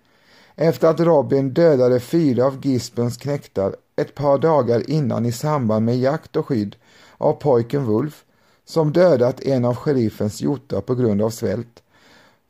Efter 0.55 0.87
att 0.87 0.99
Robin 0.99 1.53
dödade 1.53 1.99
fyra 1.99 2.45
av 2.45 2.65
Gisburns 2.65 3.17
knäktar 3.17 3.75
ett 3.95 4.15
par 4.15 4.37
dagar 4.37 4.89
innan 4.89 5.25
i 5.25 5.31
samband 5.31 5.85
med 5.85 5.97
jakt 5.97 6.35
och 6.35 6.45
skydd 6.45 6.75
av 7.17 7.33
pojken 7.33 7.85
Wolf 7.85 8.23
som 8.65 8.93
dödat 8.93 9.41
en 9.41 9.65
av 9.65 9.75
sheriffens 9.75 10.41
hjortar 10.41 10.81
på 10.81 10.95
grund 10.95 11.21
av 11.21 11.29
svält. 11.29 11.83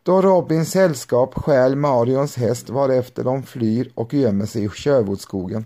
Då 0.04 0.22
Robins 0.22 0.72
sällskap 0.72 1.34
stjäl 1.36 1.75
Marions 1.75 2.36
häst 2.36 2.70
varefter 2.70 3.24
de 3.24 3.44
flyr 3.44 3.92
och 3.96 4.13
gömmer 4.13 4.46
sig 4.46 4.63
i 4.63 4.70
Sherwoodskogen. 4.70 5.66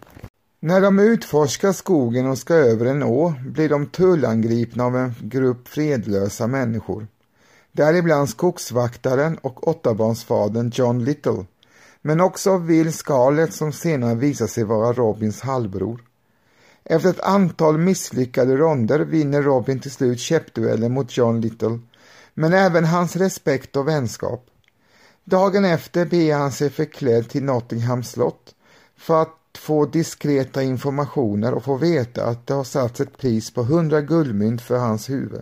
När 0.63 0.81
de 0.81 0.99
utforskar 0.99 1.71
skogen 1.71 2.27
och 2.27 2.37
ska 2.37 2.53
över 2.53 2.85
en 2.85 3.03
å 3.03 3.33
blir 3.45 3.69
de 3.69 3.85
tullangripna 3.85 4.85
av 4.85 4.97
en 4.97 5.13
grupp 5.19 5.67
fredlösa 5.67 6.47
människor. 6.47 7.07
Däribland 7.71 8.29
skogsvaktaren 8.29 9.37
och 9.37 9.67
åttabarnsfadern 9.67 10.71
John 10.73 11.03
Little, 11.03 11.45
men 12.01 12.21
också 12.21 12.57
Will 12.57 12.93
Scarlett 12.93 13.53
som 13.53 13.73
senare 13.73 14.15
visar 14.15 14.47
sig 14.47 14.63
vara 14.63 14.93
Robins 14.93 15.41
halvbror. 15.41 16.03
Efter 16.83 17.09
ett 17.09 17.19
antal 17.19 17.77
misslyckade 17.77 18.57
ronder 18.57 18.99
vinner 18.99 19.41
Robin 19.41 19.79
till 19.79 19.91
slut 19.91 20.19
käppduellen 20.19 20.93
mot 20.93 21.17
John 21.17 21.41
Little, 21.41 21.79
men 22.33 22.53
även 22.53 22.85
hans 22.85 23.15
respekt 23.15 23.75
och 23.75 23.87
vänskap. 23.87 24.45
Dagen 25.23 25.65
efter 25.65 26.05
beger 26.05 26.37
han 26.37 26.51
sig 26.51 26.69
förklädd 26.69 27.29
till 27.29 27.43
Nottingham 27.43 28.03
slott 28.03 28.55
för 28.97 29.21
att 29.21 29.40
två 29.51 29.85
diskreta 29.85 30.63
informationer 30.63 31.53
och 31.53 31.63
få 31.63 31.77
veta 31.77 32.25
att 32.25 32.47
det 32.47 32.53
har 32.53 32.63
satts 32.63 33.01
ett 33.01 33.17
pris 33.17 33.51
på 33.51 33.63
hundra 33.63 34.01
guldmynt 34.01 34.61
för 34.61 34.77
hans 34.77 35.09
huvud. 35.09 35.41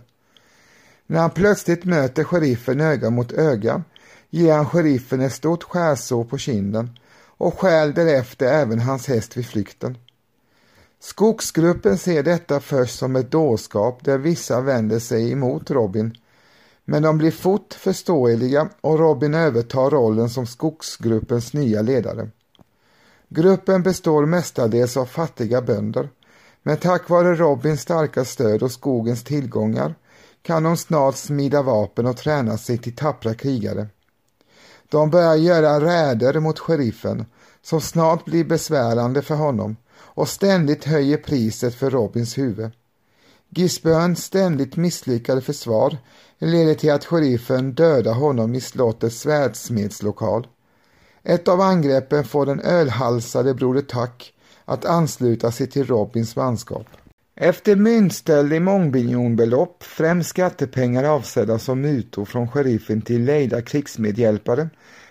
När 1.06 1.20
han 1.20 1.30
plötsligt 1.30 1.84
möter 1.84 2.24
sheriffen 2.24 2.80
öga 2.80 3.10
mot 3.10 3.32
öga 3.32 3.82
ger 4.30 4.54
han 4.54 4.66
sheriffen 4.66 5.20
ett 5.20 5.32
stort 5.32 5.62
skärsår 5.62 6.24
på 6.24 6.38
kinden 6.38 6.90
och 7.22 7.58
stjäl 7.58 7.94
därefter 7.94 8.46
även 8.46 8.80
hans 8.80 9.06
häst 9.06 9.36
vid 9.36 9.46
flykten. 9.46 9.98
Skogsgruppen 11.00 11.98
ser 11.98 12.22
detta 12.22 12.60
först 12.60 12.98
som 12.98 13.16
ett 13.16 13.30
dårskap 13.30 14.04
där 14.04 14.18
vissa 14.18 14.60
vänder 14.60 14.98
sig 14.98 15.32
emot 15.32 15.70
Robin 15.70 16.16
men 16.84 17.02
de 17.02 17.18
blir 17.18 17.30
fort 17.30 17.74
förståeliga 17.74 18.68
och 18.80 18.98
Robin 18.98 19.34
övertar 19.34 19.90
rollen 19.90 20.30
som 20.30 20.46
skogsgruppens 20.46 21.52
nya 21.52 21.82
ledare. 21.82 22.28
Gruppen 23.32 23.82
består 23.82 24.26
mestadels 24.26 24.96
av 24.96 25.06
fattiga 25.06 25.62
bönder, 25.62 26.08
men 26.62 26.76
tack 26.76 27.08
vare 27.08 27.34
Robins 27.34 27.80
starka 27.80 28.24
stöd 28.24 28.62
och 28.62 28.72
skogens 28.72 29.24
tillgångar 29.24 29.94
kan 30.42 30.62
de 30.62 30.76
snart 30.76 31.16
smida 31.16 31.62
vapen 31.62 32.06
och 32.06 32.16
träna 32.16 32.58
sig 32.58 32.78
till 32.78 32.96
tappra 32.96 33.34
krigare. 33.34 33.86
De 34.88 35.10
börjar 35.10 35.34
göra 35.34 35.80
räder 35.80 36.40
mot 36.40 36.58
sheriffen 36.58 37.24
som 37.62 37.80
snart 37.80 38.24
blir 38.24 38.44
besvärande 38.44 39.22
för 39.22 39.34
honom 39.34 39.76
och 39.92 40.28
ständigt 40.28 40.84
höjer 40.84 41.16
priset 41.16 41.74
för 41.74 41.90
Robins 41.90 42.38
huvud. 42.38 42.70
Gisböns 43.48 44.24
ständigt 44.24 44.76
misslyckade 44.76 45.40
försvar 45.40 45.96
leder 46.38 46.74
till 46.74 46.92
att 46.92 47.04
sheriffen 47.04 47.72
dödar 47.72 48.14
honom 48.14 48.54
i 48.54 48.60
slottets 48.60 49.20
svärdsmedslokal. 49.20 50.46
Ett 51.24 51.48
av 51.48 51.60
angreppen 51.60 52.24
får 52.24 52.46
den 52.46 52.60
ölhalsade 52.60 53.54
broder 53.54 53.82
Tack 53.82 54.32
att 54.64 54.84
ansluta 54.84 55.50
sig 55.50 55.66
till 55.66 55.86
Robins 55.86 56.36
manskap. 56.36 56.86
Efter 57.36 57.76
myntstöld 57.76 58.52
i 58.52 58.60
mångmiljonbelopp, 58.60 59.82
främst 59.82 60.30
skattepengar 60.30 61.04
avsedda 61.04 61.58
som 61.58 61.80
mutor 61.80 62.24
från 62.24 62.48
sheriffen 62.48 63.02
till 63.02 63.24
lejda 63.24 63.62
krigsmedhjälpare 63.62 64.68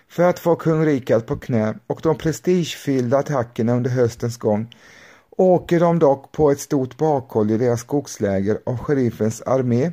för 0.10 0.24
att 0.24 0.40
få 0.40 0.56
kung 0.56 0.86
Rikard 0.86 1.26
på 1.26 1.38
knä 1.38 1.76
och 1.88 2.00
de 2.04 2.18
prestigefyllda 2.18 3.18
attackerna 3.18 3.76
under 3.76 3.90
höstens 3.90 4.38
gång 4.38 4.76
åker 5.30 5.80
de 5.80 6.00
dock 6.00 6.32
på 6.32 6.52
ett 6.52 6.60
stort 6.60 6.98
bakhåll 6.98 7.52
i 7.52 7.58
deras 7.58 7.80
skogsläger 7.80 8.60
av 8.66 8.78
sheriffens 8.78 9.42
armé 9.42 9.92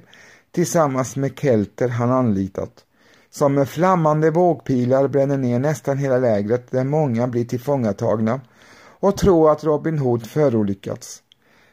tillsammans 0.51 1.17
med 1.17 1.39
kelter 1.39 1.89
han 1.89 2.11
anlitat 2.11 2.86
som 3.37 3.55
med 3.55 3.69
flammande 3.69 4.31
vågpilar 4.31 5.09
bränner 5.09 5.37
ner 5.37 5.59
nästan 5.59 5.99
hela 5.99 6.19
lägret 6.19 6.71
där 6.71 6.85
många 6.85 7.27
blir 7.27 7.45
tillfångatagna 7.45 8.41
och 9.01 9.17
tror 9.17 9.53
att 9.53 9.65
Robin 9.65 9.99
Hood 9.99 10.27
förolyckats. 10.27 11.23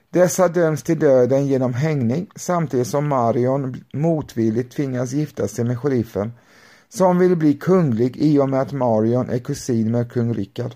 Dessa 0.09 0.47
döms 0.47 0.83
till 0.83 0.99
döden 0.99 1.47
genom 1.47 1.73
hängning 1.73 2.27
samtidigt 2.35 2.87
som 2.87 3.07
Marion 3.07 3.83
motvilligt 3.93 4.75
tvingas 4.75 5.11
gifta 5.11 5.47
sig 5.47 5.65
med 5.65 5.79
sheriffen 5.79 6.31
som 6.89 7.19
vill 7.19 7.35
bli 7.35 7.53
kunglig 7.53 8.17
i 8.17 8.39
och 8.39 8.49
med 8.49 8.61
att 8.61 8.71
Marion 8.71 9.29
är 9.29 9.39
kusin 9.39 9.91
med 9.91 10.11
kung 10.11 10.33
Rickard. 10.33 10.75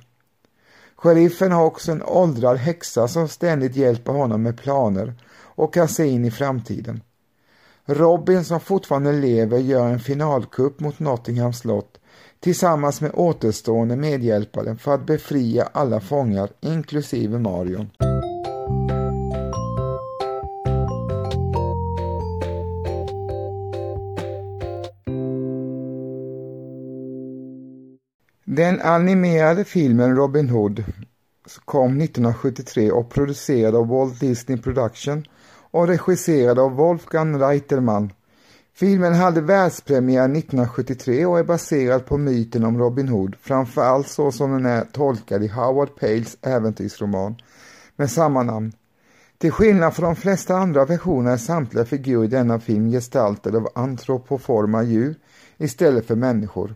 Sheriffen 0.96 1.52
har 1.52 1.66
också 1.66 1.92
en 1.92 2.04
åldrad 2.04 2.58
häxa 2.58 3.08
som 3.08 3.28
ständigt 3.28 3.76
hjälper 3.76 4.14
honom 4.14 4.44
med 4.44 4.58
planer 4.58 5.14
och 5.40 5.74
kan 5.74 5.88
se 5.88 6.06
in 6.06 6.26
i 6.26 6.32
framtiden. 6.32 7.02
Robin 7.90 8.44
som 8.44 8.60
fortfarande 8.60 9.12
lever 9.12 9.58
gör 9.58 9.88
en 9.88 10.00
finalkupp 10.00 10.80
mot 10.80 11.00
Nottingham 11.00 11.54
slott 11.54 12.00
tillsammans 12.40 13.02
med 13.02 13.12
återstående 13.14 13.96
medhjälpare 13.96 14.76
för 14.76 14.94
att 14.94 15.06
befria 15.06 15.70
alla 15.72 16.00
fångar 16.00 16.50
inklusive 16.62 17.40
Marion. 17.40 17.90
Den 28.44 28.82
animerade 28.82 29.64
filmen 29.64 30.16
Robin 30.16 30.50
Hood 30.50 30.84
kom 31.66 32.02
1973 32.02 32.92
och 32.92 33.10
producerad 33.10 33.76
av 33.76 33.88
Walt 33.88 34.20
Disney 34.20 34.58
Production 34.58 35.24
och 35.72 35.88
regisserad 35.88 36.60
av 36.60 36.72
Wolfgang 36.72 37.40
Reitelmann. 37.40 38.12
Filmen 38.76 39.14
hade 39.14 39.42
världspremiär 39.42 40.24
1973 40.24 41.26
och 41.26 41.40
är 41.40 41.44
baserad 41.44 42.06
på 42.06 42.18
myten 42.18 42.64
om 42.64 42.78
Robin 42.80 43.08
Hood, 43.08 43.36
framförallt 43.42 44.08
så 44.08 44.32
som 44.32 44.52
den 44.52 44.66
är 44.66 44.86
tolkad 44.92 45.44
i 45.44 45.48
Howard 45.48 45.96
Pales 46.00 46.38
äventyrsroman 46.42 47.36
med 47.96 48.12
samma 48.12 48.44
namn. 48.44 48.72
Till 49.38 49.52
skillnad 49.52 49.96
från 49.96 50.06
de 50.06 50.16
flesta 50.16 50.56
andra 50.56 50.86
versioner 50.86 51.32
är 51.32 51.38
samtliga 51.38 51.86
figurer 51.86 52.24
i 52.24 52.28
denna 52.28 52.60
film 52.60 52.92
gestaltade 52.92 53.58
av 53.58 53.70
antropoforma 53.76 54.84
djur 54.84 55.16
istället 55.58 56.06
för 56.06 56.16
människor. 56.16 56.76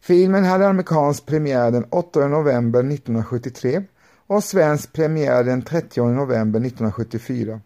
Filmen 0.00 0.44
hade 0.44 0.68
amerikansk 0.68 1.26
premiär 1.26 1.70
den 1.70 1.84
8 1.90 2.28
november 2.28 2.80
1973 2.80 3.82
och 4.28 4.44
svensk 4.44 4.92
premiär 4.92 5.44
den 5.44 5.62
30 5.62 6.02
november 6.02 6.60
1974. 6.60 7.60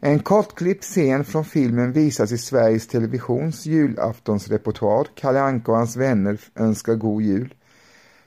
En 0.00 0.18
kortklippt 0.18 0.84
scen 0.84 1.24
från 1.24 1.44
filmen 1.44 1.92
visas 1.92 2.32
i 2.32 2.38
Sveriges 2.38 2.86
Televisions 2.86 3.66
julaftonsrepertoar 3.66 5.06
Kalle 5.14 5.40
Anka 5.40 5.72
och 5.72 5.78
hans 5.78 5.96
vänner 5.96 6.40
önskar 6.54 6.94
god 6.94 7.22
jul. 7.22 7.54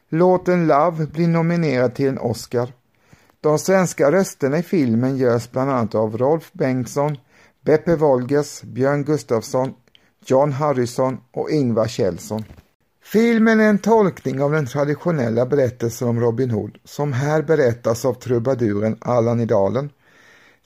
Låten 0.10 0.68
Love 0.68 1.06
blir 1.06 1.28
nominerad 1.28 1.96
till 1.96 2.08
en 2.08 2.20
Oscar. 2.20 2.74
De 3.42 3.60
svenska 3.60 4.12
rösterna 4.12 4.58
i 4.58 4.64
filmen 4.64 5.18
görs 5.18 5.52
bland 5.52 5.72
annat 5.72 5.96
av 5.96 6.18
Rolf 6.18 6.50
Bengtsson, 6.54 7.18
Beppe 7.62 7.96
Wolgers, 7.96 8.62
Björn 8.62 9.04
Gustafsson, 9.04 9.74
John 10.26 10.52
Harrison 10.52 11.18
och 11.32 11.52
Ingvar 11.52 11.88
Kjellson. 11.88 12.44
Filmen 13.12 13.60
är 13.60 13.70
en 13.70 13.80
tolkning 13.80 14.42
av 14.42 14.52
den 14.52 14.66
traditionella 14.66 15.46
berättelsen 15.46 16.08
om 16.08 16.20
Robin 16.20 16.52
Hood 16.52 16.78
som 16.84 17.14
här 17.14 17.42
berättas 17.42 18.06
av 18.06 18.14
trubaduren 18.14 18.98
Allan 19.02 19.40
i 19.40 19.46
Dalen. 19.46 19.90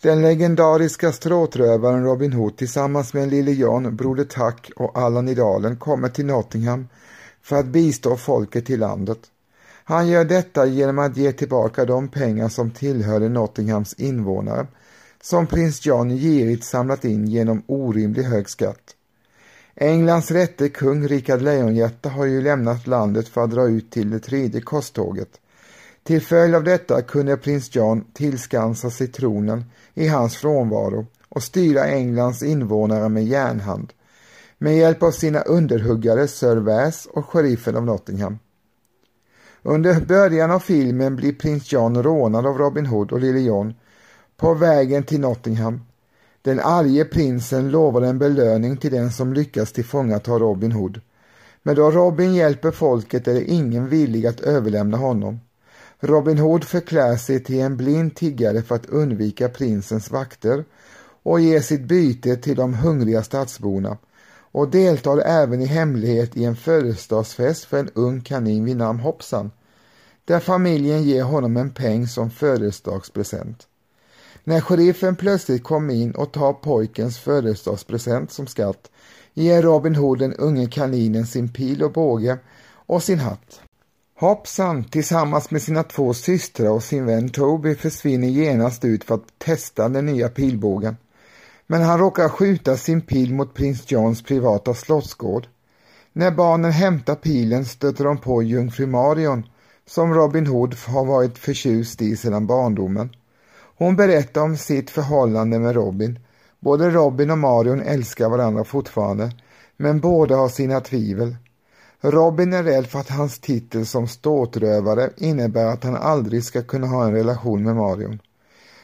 Den 0.02 0.22
legendariska 0.22 1.12
stråtrövaren 1.12 2.04
Robin 2.04 2.34
Hood 2.34 2.58
tillsammans 2.58 3.14
med 3.14 3.30
Lille 3.30 3.52
John, 3.52 3.96
Broder 3.96 4.24
Tack 4.24 4.72
och 4.76 4.98
Allan 4.98 5.28
i 5.28 5.36
Dalen 5.36 5.78
kommer 5.78 6.10
till 6.10 6.26
Nottingham 6.26 6.88
för 7.42 7.56
att 7.56 7.66
bistå 7.66 8.18
folket 8.18 8.70
i 8.70 8.78
landet. 8.78 9.20
Han 9.84 10.08
gör 10.08 10.26
detta 10.26 10.66
genom 10.66 11.00
att 11.00 11.18
ge 11.18 11.32
tillbaka 11.32 11.86
de 11.86 12.08
pengar 12.08 12.50
som 12.50 12.72
tillhörde 12.72 13.30
Nottinghams 13.30 13.94
invånare 13.94 14.68
som 15.22 15.48
prins 15.48 15.86
John 15.86 16.10
girigt 16.10 16.64
samlat 16.64 17.06
in 17.06 17.28
genom 17.28 17.64
orimlig 17.68 18.24
hög 18.24 18.50
skatt. 18.50 18.95
Englands 19.76 20.32
rätte 20.32 20.70
kung 20.70 21.08
Rikard 21.08 21.42
Lejonhjärta 21.42 22.10
har 22.10 22.26
ju 22.26 22.42
lämnat 22.42 22.88
landet 22.88 23.28
för 23.28 23.44
att 23.44 23.52
dra 23.52 23.68
ut 23.68 23.92
till 23.92 24.10
det 24.10 24.20
tredje 24.20 24.62
korståget. 24.62 25.30
Till 26.04 26.22
följd 26.22 26.56
av 26.56 26.64
detta 26.64 27.02
kunde 27.02 27.38
prins 27.38 27.76
John 27.76 28.06
tillskansa 28.14 28.90
sig 28.90 29.08
tronen 29.08 29.66
i 29.94 30.08
hans 30.08 30.36
frånvaro 30.36 31.06
och 31.30 31.44
styra 31.44 31.86
Englands 31.86 32.44
invånare 32.44 33.10
med 33.10 33.26
järnhand 33.26 33.94
med 34.58 34.78
hjälp 34.78 35.04
av 35.04 35.12
sina 35.12 35.42
underhuggare 35.42 36.28
Sir 36.28 36.56
Väs 36.56 37.06
och 37.06 37.26
sheriffen 37.26 37.76
av 37.76 37.86
Nottingham. 37.86 38.40
Under 39.62 40.02
början 40.02 40.52
av 40.52 40.60
filmen 40.60 41.16
blir 41.16 41.34
prins 41.34 41.72
John 41.72 42.04
rånad 42.04 42.46
av 42.46 42.58
Robin 42.58 42.86
Hood 42.86 43.12
och 43.12 43.20
Lille 43.20 43.40
John 43.40 43.74
på 44.38 44.54
vägen 44.54 45.04
till 45.04 45.20
Nottingham. 45.20 45.82
Den 46.46 46.60
arge 46.60 47.06
prinsen 47.06 47.72
lovar 47.72 48.02
en 48.02 48.20
belöning 48.20 48.78
till 48.78 48.92
den 48.92 49.12
som 49.12 49.34
lyckas 49.34 49.72
tillfångata 49.72 50.32
Robin 50.32 50.72
Hood. 50.72 51.02
Men 51.64 51.76
då 51.76 51.92
Robin 51.92 52.34
hjälper 52.34 52.72
folket 52.72 53.28
är 53.28 53.34
det 53.34 53.52
ingen 53.52 53.90
villig 53.90 54.28
att 54.28 54.40
överlämna 54.40 54.98
honom. 54.98 55.40
Robin 56.00 56.38
Hood 56.38 56.64
förklär 56.64 57.18
sig 57.18 57.44
till 57.44 57.60
en 57.60 57.78
blind 57.78 58.16
tiggare 58.16 58.62
för 58.62 58.76
att 58.76 58.86
undvika 58.86 59.50
prinsens 59.50 60.12
vakter 60.12 60.64
och 61.24 61.40
ger 61.40 61.60
sitt 61.60 61.82
byte 61.82 62.36
till 62.36 62.56
de 62.56 62.74
hungriga 62.74 63.24
stadsborna 63.24 63.98
och 64.52 64.72
deltar 64.72 65.18
även 65.18 65.62
i 65.62 65.66
hemlighet 65.66 66.38
i 66.38 66.44
en 66.44 66.56
födelsedagsfest 66.56 67.66
för 67.66 67.80
en 67.80 67.90
ung 67.94 68.22
kanin 68.22 68.66
vid 68.66 68.78
namn 68.78 69.00
Hoppsan, 69.00 69.52
där 70.26 70.40
familjen 70.40 71.04
ger 71.04 71.24
honom 71.24 71.58
en 71.58 71.74
peng 71.74 72.08
som 72.08 72.32
födelsedagspresent. 72.32 73.68
När 74.48 74.62
sheriffen 74.62 75.16
plötsligt 75.16 75.64
kom 75.64 75.90
in 75.90 76.12
och 76.12 76.32
tar 76.32 76.54
pojkens 76.54 77.20
födelsedagspresent 77.20 78.32
som 78.32 78.48
skatt 78.48 78.92
ger 79.34 79.62
Robin 79.62 79.96
Hood 79.96 80.20
den 80.20 80.34
unge 80.34 80.68
kaninen 80.68 81.26
sin 81.26 81.50
pil 81.50 81.84
och 81.84 81.92
båge 81.92 82.38
och 82.86 83.04
sin 83.04 83.20
hatt. 83.20 83.62
Hoppsan 84.20 84.84
tillsammans 84.84 85.52
med 85.52 85.62
sina 85.62 85.84
två 85.84 86.14
systrar 86.14 86.70
och 86.70 86.84
sin 86.84 87.06
vän 87.06 87.30
Toby 87.30 87.76
försvinner 87.76 88.28
genast 88.28 88.86
ut 88.86 89.04
för 89.04 89.16
att 89.16 89.40
testa 89.40 89.90
den 89.90 90.06
nya 90.06 90.30
pilbågen. 90.30 90.98
Men 91.68 91.82
han 91.82 92.00
råkar 92.00 92.30
skjuta 92.30 92.78
sin 92.78 93.02
pil 93.02 93.34
mot 93.34 93.54
prins 93.54 93.92
Johns 93.92 94.24
privata 94.24 94.74
slottsgård. 94.74 95.48
När 96.14 96.32
barnen 96.32 96.72
hämtar 96.72 97.16
pilen 97.16 97.66
stöter 97.66 98.04
de 98.04 98.18
på 98.18 98.44
jungfru 98.44 98.86
Marion 98.86 99.44
som 99.86 100.14
Robin 100.14 100.48
Hood 100.48 100.76
har 100.88 101.06
varit 101.06 101.38
förtjust 101.38 102.02
i 102.02 102.18
sedan 102.18 102.48
barndomen. 102.48 103.10
Hon 103.78 103.96
berättar 103.96 104.42
om 104.42 104.58
sitt 104.58 104.90
förhållande 104.90 105.60
med 105.60 105.76
Robin. 105.76 106.20
Både 106.60 106.90
Robin 106.90 107.32
och 107.32 107.38
Marion 107.38 107.82
älskar 107.82 108.30
varandra 108.30 108.64
fortfarande, 108.64 109.32
men 109.78 110.00
båda 110.00 110.36
har 110.36 110.50
sina 110.50 110.82
tvivel. 110.82 111.36
Robin 112.02 112.54
är 112.54 112.64
rädd 112.64 112.88
för 112.88 113.00
att 113.00 113.10
hans 113.10 113.40
titel 113.40 113.86
som 113.86 114.08
ståtrövare 114.08 115.10
innebär 115.18 115.66
att 115.66 115.84
han 115.84 115.96
aldrig 115.96 116.44
ska 116.44 116.62
kunna 116.64 116.88
ha 116.88 117.06
en 117.06 117.14
relation 117.14 117.64
med 117.64 117.76
Marion, 117.76 118.20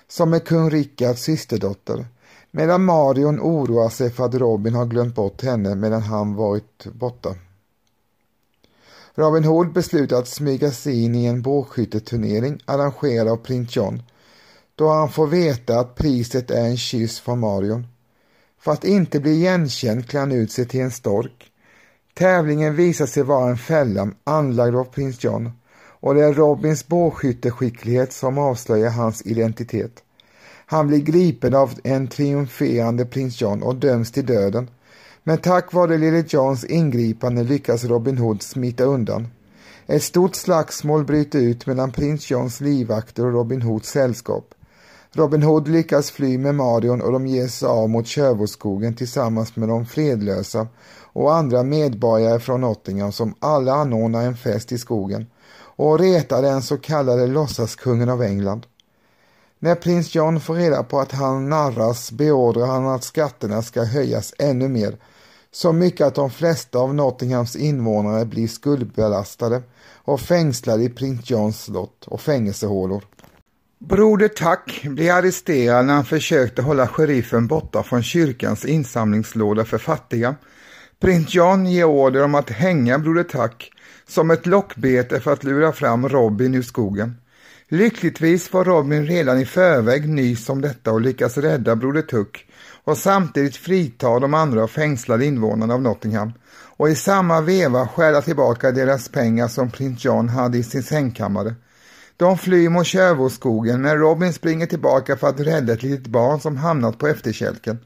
som 0.08 0.34
är 0.34 0.40
kung 0.40 0.70
Rickards 0.70 1.22
systerdotter, 1.22 2.06
medan 2.52 2.86
Marion 2.86 3.40
oroar 3.40 3.90
sig 3.90 4.10
för 4.10 4.26
att 4.26 4.36
Robin 4.36 4.76
har 4.76 4.86
glömt 4.86 5.16
bort 5.16 5.42
henne 5.42 5.76
medan 5.76 6.02
han 6.02 6.36
varit 6.36 6.86
borta. 6.94 7.36
Robin 9.16 9.44
Hood 9.44 9.74
beslutar 9.74 10.18
att 10.18 10.28
smyga 10.28 10.72
sig 10.72 11.04
in 11.04 11.16
i 11.16 11.26
en 11.26 11.42
bågskytteturnering 11.42 12.62
arrangerad 12.66 13.28
av 13.28 13.38
prins 13.38 13.76
John 13.76 14.04
då 14.82 14.90
han 14.90 15.10
får 15.10 15.28
veta 15.28 15.80
att 15.80 15.96
priset 15.96 16.52
är 16.52 16.66
en 16.66 16.78
kyss 16.78 17.20
från 17.20 17.40
Marion. 17.40 17.88
För 18.60 18.72
att 18.72 18.84
inte 18.84 19.20
bli 19.20 19.32
igenkänd 19.32 20.10
klär 20.10 20.20
han 20.20 20.32
ut 20.32 20.52
sig 20.52 20.66
till 20.66 20.82
en 20.82 20.92
stork. 20.92 21.52
Tävlingen 22.14 22.76
visar 22.76 23.06
sig 23.06 23.24
vara 23.24 23.50
en 23.50 23.58
fälla 23.58 24.12
anlagd 24.24 24.76
av 24.76 24.84
prins 24.84 25.24
John 25.24 25.52
och 25.76 26.16
det 26.16 26.24
är 26.24 26.34
Robins 26.34 26.88
bågskytteskicklighet 26.88 28.14
som 28.14 28.38
avslöjar 28.38 28.90
hans 28.90 29.26
identitet. 29.26 30.04
Han 30.66 30.88
blir 30.88 31.00
gripen 31.00 31.56
av 31.56 31.74
en 31.84 32.08
triumferande 32.08 33.06
prins 33.06 33.42
John 33.42 33.64
och 33.64 33.76
döms 33.76 34.12
till 34.12 34.26
döden. 34.26 34.70
Men 35.24 35.38
tack 35.38 35.74
vare 35.74 35.98
lille 35.98 36.24
Johns 36.28 36.66
ingripande 36.66 37.44
lyckas 37.44 37.84
Robin 37.84 38.18
Hood 38.18 38.42
smita 38.42 38.84
undan. 38.84 39.28
Ett 39.88 40.04
stort 40.04 40.36
slagsmål 40.36 41.06
bryter 41.06 41.40
ut 41.40 41.66
mellan 41.66 41.92
prins 41.92 42.32
Johns 42.32 42.62
livvakter 42.62 43.26
och 43.26 43.34
Robin 43.34 43.62
Hoods 43.62 43.90
sällskap. 43.90 44.54
Robin 45.16 45.44
Hood 45.44 45.68
lyckas 45.68 46.12
fly 46.12 46.38
med 46.38 46.56
Marion 46.56 47.02
och 47.02 47.12
de 47.12 47.28
ger 47.28 47.48
sig 47.48 47.68
av 47.68 47.90
mot 47.90 48.08
Sherwoodskogen 48.08 48.96
tillsammans 48.96 49.56
med 49.56 49.70
de 49.70 49.86
fredlösa 49.86 50.68
och 51.14 51.36
andra 51.36 51.64
medborgare 51.64 52.40
från 52.40 52.62
Nottingham 52.62 53.12
som 53.12 53.36
alla 53.40 53.74
anordnar 53.74 54.26
en 54.26 54.38
fest 54.38 54.72
i 54.72 54.78
skogen 54.78 55.26
och 55.76 56.00
retar 56.00 56.42
den 56.42 56.62
så 56.62 56.78
kallade 56.78 57.28
låtsaskungen 57.28 58.10
av 58.10 58.24
England. 58.24 58.66
När 59.60 59.76
prins 59.76 60.16
John 60.16 60.40
får 60.40 60.56
reda 60.56 60.84
på 60.84 61.00
att 61.00 61.12
han 61.12 61.50
narras 61.50 62.12
beordrar 62.12 62.66
han 62.66 62.88
att 62.88 63.04
skatterna 63.04 63.62
ska 63.62 63.84
höjas 63.84 64.34
ännu 64.38 64.68
mer, 64.68 64.98
så 65.52 65.74
mycket 65.74 66.08
att 66.08 66.16
de 66.16 66.30
flesta 66.30 66.80
av 66.80 66.96
Nottinghams 66.96 67.56
invånare 67.56 68.26
blir 68.26 68.48
skuldbelastade 68.48 69.62
och 69.94 70.22
fängslade 70.22 70.84
i 70.84 70.90
prins 70.90 71.30
Johns 71.30 71.64
slott 71.64 72.08
och 72.08 72.22
fängelsehålor. 72.22 73.04
Broder 73.90 74.28
Tack 74.28 74.82
blev 74.84 75.16
arresterad 75.16 75.86
när 75.86 75.94
han 75.94 76.06
försökte 76.06 76.62
hålla 76.62 76.88
sheriffen 76.88 77.48
borta 77.48 77.84
från 77.84 78.04
kyrkans 78.04 78.66
insamlingslåda 78.66 79.66
för 79.66 79.78
fattiga. 79.78 80.36
Prins 81.00 81.34
John 81.34 81.66
ger 81.66 81.86
order 81.86 82.24
om 82.24 82.36
att 82.36 82.50
hänga 82.50 83.00
Broder 83.00 83.24
Tack 83.24 83.72
som 84.08 84.32
ett 84.32 84.46
lockbete 84.46 85.20
för 85.20 85.34
att 85.34 85.44
lura 85.44 85.72
fram 85.72 86.10
Robin 86.10 86.56
ur 86.56 86.62
skogen. 86.62 87.16
Lyckligtvis 87.70 88.48
får 88.48 88.66
Robin 88.66 89.06
redan 89.06 89.40
i 89.40 89.46
förväg 89.46 90.10
nys 90.10 90.50
om 90.50 90.62
detta 90.62 90.92
och 90.92 91.02
lyckas 91.02 91.38
rädda 91.38 91.76
Broder 91.76 92.02
Tuck 92.02 92.46
och 92.84 92.98
samtidigt 92.98 93.56
frita 93.56 94.20
de 94.20 94.34
andra 94.34 94.68
fängslade 94.68 95.26
invånarna 95.26 95.74
av 95.74 95.82
Nottingham 95.82 96.34
och 96.78 96.90
i 96.90 96.96
samma 96.96 97.42
veva 97.42 97.88
stjäla 97.88 98.22
tillbaka 98.22 98.72
deras 98.72 99.10
pengar 99.10 99.48
som 99.48 99.72
prins 99.72 100.06
John 100.06 100.30
hade 100.30 100.58
i 100.58 100.64
sin 100.64 100.84
sängkammare. 100.84 101.56
De 102.22 102.38
flyr 102.38 102.70
mot 102.70 102.88
Kärvåskogen 102.88 103.82
när 103.82 103.98
Robin 103.98 104.34
springer 104.34 104.66
tillbaka 104.66 105.18
för 105.18 105.28
att 105.28 105.40
rädda 105.40 105.74
ett 105.74 105.84
litet 105.84 106.08
barn 106.08 106.40
som 106.40 106.58
hamnat 106.58 106.98
på 106.98 107.08
efterkälken. 107.08 107.80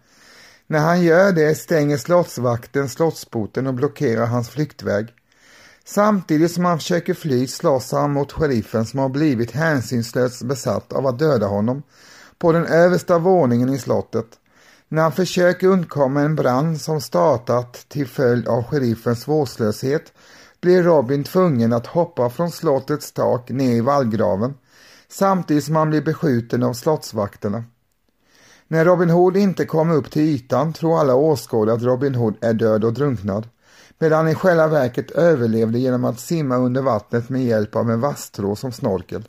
När 0.67 0.80
han 0.80 1.04
gör 1.04 1.32
det 1.32 1.56
stänger 1.56 1.98
slottsvakten 1.98 2.89
slottsporten 2.89 3.67
och 3.67 3.74
blockerar 3.74 4.26
hans 4.26 4.50
flyktväg. 4.50 5.08
Samtidigt 5.86 6.52
som 6.52 6.65
han 6.65 6.78
försöker 6.78 7.13
fly 7.13 7.48
slåss 7.48 7.91
han 7.91 8.12
mot 8.12 8.32
sheriffen 8.32 8.86
som 8.86 9.00
har 9.00 9.10
blivit 9.10 9.52
hänsynslöst 9.52 10.43
besatt 10.43 10.93
av 10.93 11.08
att 11.08 11.19
döda 11.19 11.48
honom 11.48 11.84
på 12.38 12.52
den 12.52 12.65
översta 12.65 13.17
våningen 13.17 13.69
i 13.69 13.78
slottet. 13.78 14.28
När 14.88 15.02
han 15.02 15.12
försöker 15.12 15.67
undkomma 15.67 16.21
en 16.21 16.36
brand 16.36 16.82
som 16.82 17.02
startat 17.02 17.86
till 17.89 18.08
följd 18.08 18.48
av 18.48 18.63
sheriffens 18.63 19.28
vårdslöshet 19.28 20.13
blir 20.65 20.84
Robin 20.84 21.23
tvungen 21.23 21.73
att 21.73 21.88
hoppa 21.88 22.30
från 22.30 22.51
slottets 22.51 23.12
tak 23.12 23.49
ner 23.49 23.75
i 23.75 23.82
vallgraven 23.82 24.54
samtidigt 25.08 25.63
som 25.63 25.75
han 25.75 25.89
blir 25.89 26.01
beskjuten 26.01 26.63
av 26.63 26.73
slottsvakterna. 26.73 27.63
När 28.67 28.86
Robin 28.86 29.10
Hood 29.10 29.38
inte 29.38 29.65
kommer 29.65 29.95
upp 29.95 30.12
till 30.12 30.21
ytan 30.21 30.73
tror 30.73 30.99
alla 30.99 31.15
åskådare 31.15 31.75
att 31.75 31.82
Robin 31.82 32.15
Hood 32.15 32.36
är 32.41 32.54
död 32.54 32.84
och 32.84 32.93
drunknad 32.93 33.47
medan 33.99 34.17
han 34.17 34.28
i 34.28 34.36
själva 34.36 34.67
verket 34.67 35.12
överlevde 35.12 35.80
genom 35.80 36.06
att 36.06 36.19
simma 36.19 36.58
under 36.58 36.82
vattnet 36.82 37.30
med 37.30 37.45
hjälp 37.45 37.75
av 37.75 37.91
en 37.91 38.01
vasstrå 38.01 38.56
som 38.56 38.71
snorkel. 38.71 39.28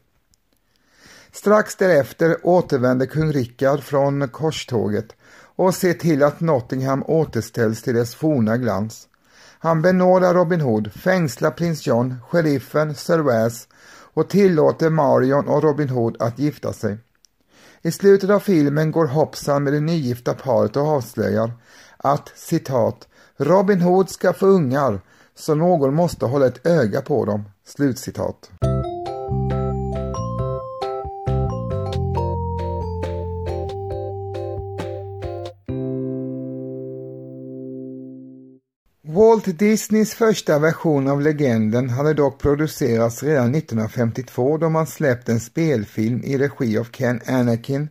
Strax 1.33 1.77
därefter 1.77 2.37
återvänder 2.43 3.07
kung 3.07 3.33
Rickard 3.33 3.83
från 3.83 4.29
korståget 4.29 5.17
och 5.57 5.75
ser 5.75 5.95
till 5.95 6.23
att 6.23 6.41
Nottingham 6.41 7.03
återställs 7.07 7.83
till 7.83 7.95
dess 7.95 8.15
forna 8.15 8.57
glans. 8.57 9.09
Han 9.67 9.83
benådar 9.83 10.35
Robin 10.35 10.61
Hood, 10.61 10.93
fängslar 10.93 11.51
prins 11.51 11.87
John, 11.87 12.15
sheriffen, 12.29 12.95
Sir 12.95 13.19
Wes 13.19 13.69
och 14.15 14.29
tillåter 14.29 14.91
Marion 14.91 15.49
och 15.49 15.63
Robin 15.63 15.89
Hood 15.89 16.17
att 16.19 16.39
gifta 16.39 16.73
sig. 16.73 16.99
I 17.83 17.91
slutet 17.91 18.31
av 18.31 18.41
filmen 18.41 18.91
går 18.91 19.07
Hoppsan 19.07 19.65
med 19.65 19.73
det 19.73 19.81
nygifta 19.81 20.35
paret 20.35 20.77
och 20.77 20.87
avslöjar 20.87 21.53
att 21.97 22.33
citat 22.35 23.09
Robin 23.37 23.81
Hood 23.81 24.11
ska 24.11 24.33
få 24.33 24.47
ungar 24.47 25.01
så 25.35 25.55
någon 25.55 25.95
måste 25.95 26.27
hålla 26.27 26.47
ett 26.47 26.67
öga 26.67 27.01
på 27.01 27.25
dem. 27.25 27.45
Slutcitat. 27.65 28.51
Walt 39.27 39.59
Disneys 39.59 40.15
första 40.15 40.59
version 40.59 41.09
av 41.09 41.21
legenden 41.21 41.91
hade 41.91 42.15
dock 42.15 42.39
producerats 42.39 43.23
redan 43.23 43.55
1952 43.55 44.59
då 44.59 44.69
man 44.69 44.87
släppt 44.87 45.29
en 45.29 45.41
spelfilm 45.41 46.25
i 46.25 46.39
regi 46.39 46.79
av 46.79 46.85
Ken 46.85 47.21
Anakin 47.27 47.89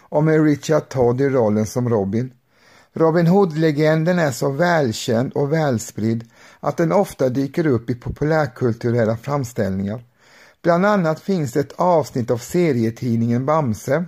och 0.00 0.24
med 0.24 0.44
Richard 0.44 0.88
Todd 0.88 1.20
i 1.20 1.28
rollen 1.28 1.66
som 1.66 1.88
Robin. 1.88 2.32
Robin 2.92 3.26
Hood-legenden 3.26 4.18
är 4.18 4.30
så 4.30 4.50
välkänd 4.50 5.32
och 5.32 5.52
välspridd 5.52 6.30
att 6.60 6.76
den 6.76 6.92
ofta 6.92 7.28
dyker 7.28 7.66
upp 7.66 7.90
i 7.90 7.94
populärkulturella 7.94 9.16
framställningar. 9.16 10.04
Bland 10.62 10.86
annat 10.86 11.20
finns 11.20 11.56
ett 11.56 11.72
avsnitt 11.76 12.30
av 12.30 12.38
serietidningen 12.38 13.46
Bamse 13.46 14.04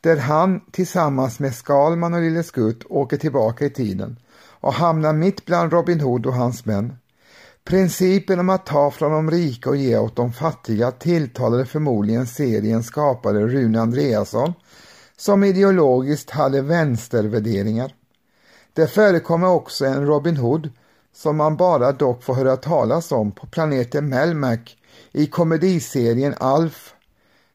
där 0.00 0.16
han 0.16 0.60
tillsammans 0.70 1.38
med 1.38 1.54
Skalman 1.54 2.14
och 2.14 2.20
Lille 2.20 2.42
Skutt 2.42 2.82
åker 2.88 3.16
tillbaka 3.16 3.64
i 3.64 3.70
tiden 3.70 4.16
och 4.60 4.72
hamnar 4.72 5.12
mitt 5.12 5.46
bland 5.46 5.72
Robin 5.72 6.00
Hood 6.00 6.26
och 6.26 6.34
hans 6.34 6.64
män. 6.64 6.96
Principen 7.64 8.40
om 8.40 8.48
att 8.48 8.66
ta 8.66 8.90
från 8.90 9.12
de 9.12 9.30
rika 9.30 9.70
och 9.70 9.76
ge 9.76 9.98
åt 9.98 10.16
de 10.16 10.32
fattiga 10.32 10.90
tilltalade 10.90 11.66
förmodligen 11.66 12.26
seriens 12.26 12.86
skapare 12.86 13.46
Rune 13.46 13.80
Andreasson 13.80 14.52
som 15.16 15.44
ideologiskt 15.44 16.30
hade 16.30 16.62
vänstervärderingar. 16.62 17.94
Det 18.72 18.86
förekommer 18.86 19.48
också 19.48 19.86
en 19.86 20.06
Robin 20.06 20.36
Hood 20.36 20.70
som 21.12 21.36
man 21.36 21.56
bara 21.56 21.92
dock 21.92 22.22
får 22.22 22.34
höra 22.34 22.56
talas 22.56 23.12
om 23.12 23.32
på 23.32 23.46
planeten 23.46 24.08
Melmac 24.08 24.60
i 25.12 25.26
komediserien 25.26 26.34
Alf. 26.38 26.94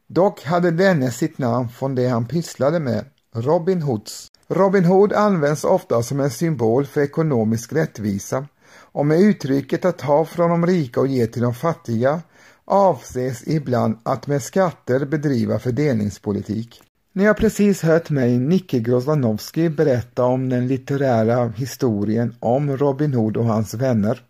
Dock 0.06 0.44
hade 0.44 0.70
denne 0.70 1.10
sitt 1.10 1.38
namn 1.38 1.68
från 1.68 1.94
det 1.94 2.08
han 2.08 2.26
pysslade 2.26 2.80
med, 2.80 3.04
Robin 3.34 3.82
Hoods. 3.82 4.30
Robin 4.48 4.84
Hood 4.84 5.12
används 5.12 5.64
ofta 5.64 6.02
som 6.02 6.20
en 6.20 6.30
symbol 6.30 6.86
för 6.86 7.00
ekonomisk 7.00 7.72
rättvisa 7.72 8.46
och 8.74 9.06
med 9.06 9.20
uttrycket 9.20 9.84
att 9.84 9.98
ta 9.98 10.24
från 10.24 10.50
de 10.50 10.66
rika 10.66 11.00
och 11.00 11.06
ge 11.06 11.26
till 11.26 11.42
de 11.42 11.54
fattiga 11.54 12.22
avses 12.64 13.46
ibland 13.46 13.98
att 14.02 14.26
med 14.26 14.42
skatter 14.42 15.04
bedriva 15.04 15.58
fördelningspolitik. 15.58 16.82
Ni 17.12 17.24
har 17.24 17.34
precis 17.34 17.82
hört 17.82 18.10
mig, 18.10 18.38
Nicke 18.38 18.78
Grozdanowski, 18.78 19.68
berätta 19.68 20.24
om 20.24 20.48
den 20.48 20.66
litterära 20.66 21.48
historien 21.48 22.34
om 22.40 22.76
Robin 22.76 23.14
Hood 23.14 23.36
och 23.36 23.44
hans 23.44 23.74
vänner. 23.74 24.22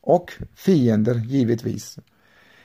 Och 0.00 0.32
fiender, 0.54 1.14
givetvis. 1.14 1.98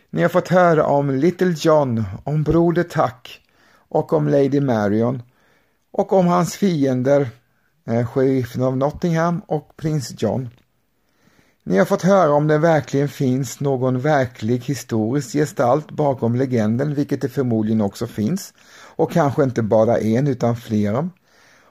Ni 0.10 0.21
har 0.21 0.30
fått 0.30 0.48
höra 0.48 0.86
om 0.86 1.10
Little 1.10 1.56
John, 1.58 2.04
om 2.24 2.43
Broder 2.43 2.84
Tuck 2.84 3.41
och 3.89 4.13
om 4.13 4.28
Lady 4.28 4.62
Marion 4.62 5.21
och 5.98 6.14
om 6.14 6.28
hans 6.28 6.56
fiender, 6.56 7.30
eh, 7.88 8.08
sheriffen 8.08 8.64
av 8.64 8.78
Nottingham 8.78 9.42
och 9.48 9.78
prins 9.78 10.14
John. 10.18 10.50
Ni 11.64 11.78
har 11.78 11.86
fått 11.86 12.02
höra 12.02 12.34
om 12.34 12.48
det 12.48 12.58
verkligen 12.58 13.10
finns 13.10 13.60
någon 13.60 14.00
verklig 14.00 14.60
historisk 14.60 15.34
gestalt 15.34 15.92
bakom 15.92 16.36
legenden, 16.36 16.96
vilket 16.96 17.22
det 17.22 17.30
förmodligen 17.30 17.82
också 17.82 18.08
finns, 18.08 18.54
och 18.96 19.12
kanske 19.12 19.44
inte 19.44 19.62
bara 19.62 19.98
en 19.98 20.28
utan 20.28 20.56
flera. 20.56 21.10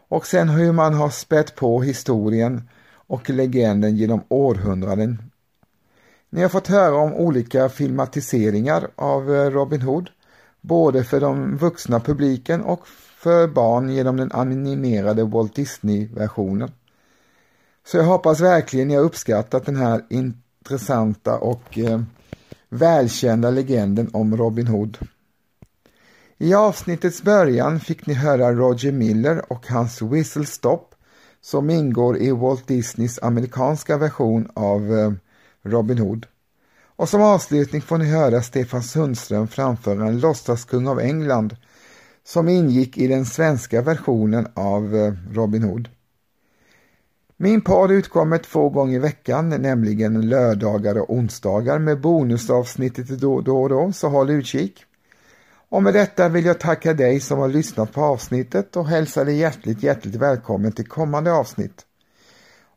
Och 0.08 0.26
sen 0.26 0.48
hur 0.48 0.72
man 0.72 0.94
har 0.94 1.10
spett 1.10 1.54
på 1.54 1.82
historien 1.82 2.68
och 3.06 3.30
legenden 3.30 3.96
genom 3.96 4.24
århundraden. 4.28 5.22
Ni 6.30 6.42
har 6.42 6.48
fått 6.48 6.68
höra 6.68 6.96
om 6.96 7.14
olika 7.14 7.68
filmatiseringar 7.68 8.88
av 8.96 9.34
eh, 9.34 9.50
Robin 9.50 9.82
Hood, 9.82 10.10
både 10.60 11.04
för 11.04 11.20
den 11.20 11.56
vuxna 11.56 12.00
publiken 12.00 12.62
och 12.62 12.86
för 13.24 13.46
barn 13.46 13.90
genom 13.90 14.16
den 14.16 14.32
animerade 14.32 15.24
Walt 15.24 15.54
Disney-versionen. 15.54 16.70
Så 17.86 17.96
jag 17.96 18.04
hoppas 18.04 18.40
verkligen 18.40 18.88
ni 18.88 18.94
har 18.94 19.02
uppskattat 19.02 19.66
den 19.66 19.76
här 19.76 20.04
intressanta 20.10 21.38
och 21.38 21.78
eh, 21.78 22.02
välkända 22.68 23.50
legenden 23.50 24.10
om 24.12 24.36
Robin 24.36 24.66
Hood. 24.66 24.98
I 26.38 26.54
avsnittets 26.54 27.22
början 27.22 27.80
fick 27.80 28.06
ni 28.06 28.14
höra 28.14 28.52
Roger 28.52 28.92
Miller 28.92 29.52
och 29.52 29.66
hans 29.68 30.02
Whistle 30.02 30.46
Stop 30.46 30.94
som 31.40 31.70
ingår 31.70 32.18
i 32.18 32.30
Walt 32.30 32.68
Disneys 32.68 33.18
amerikanska 33.22 33.96
version 33.96 34.48
av 34.54 34.98
eh, 34.98 35.12
Robin 35.62 35.98
Hood. 35.98 36.26
Och 36.96 37.08
som 37.08 37.22
avslutning 37.22 37.82
får 37.82 37.98
ni 37.98 38.04
höra 38.04 38.42
Stefan 38.42 38.82
Sundström 38.82 39.48
framföra 39.48 40.06
en 40.06 40.20
låtsaskung 40.20 40.88
av 40.88 41.00
England 41.00 41.56
som 42.26 42.48
ingick 42.48 42.98
i 42.98 43.06
den 43.06 43.24
svenska 43.24 43.82
versionen 43.82 44.46
av 44.54 44.96
eh, 44.96 45.12
Robin 45.32 45.62
Hood. 45.62 45.88
Min 47.36 47.60
podd 47.60 47.90
utkommer 47.90 48.38
två 48.38 48.68
gånger 48.68 48.96
i 48.96 48.98
veckan, 48.98 49.48
nämligen 49.48 50.28
lördagar 50.28 50.98
och 50.98 51.12
onsdagar 51.12 51.78
med 51.78 52.00
bonusavsnittet 52.00 53.08
då 53.08 53.34
och 53.34 53.44
då, 53.44 53.68
då, 53.68 53.92
så 53.92 54.08
håll 54.08 54.30
utkik. 54.30 54.84
Och 55.68 55.82
med 55.82 55.94
detta 55.94 56.28
vill 56.28 56.44
jag 56.44 56.60
tacka 56.60 56.94
dig 56.94 57.20
som 57.20 57.38
har 57.38 57.48
lyssnat 57.48 57.92
på 57.92 58.00
avsnittet 58.00 58.76
och 58.76 58.88
hälsa 58.88 59.24
dig 59.24 59.36
hjärtligt, 59.36 59.82
hjärtligt 59.82 60.14
välkommen 60.14 60.72
till 60.72 60.88
kommande 60.88 61.32
avsnitt. 61.32 61.86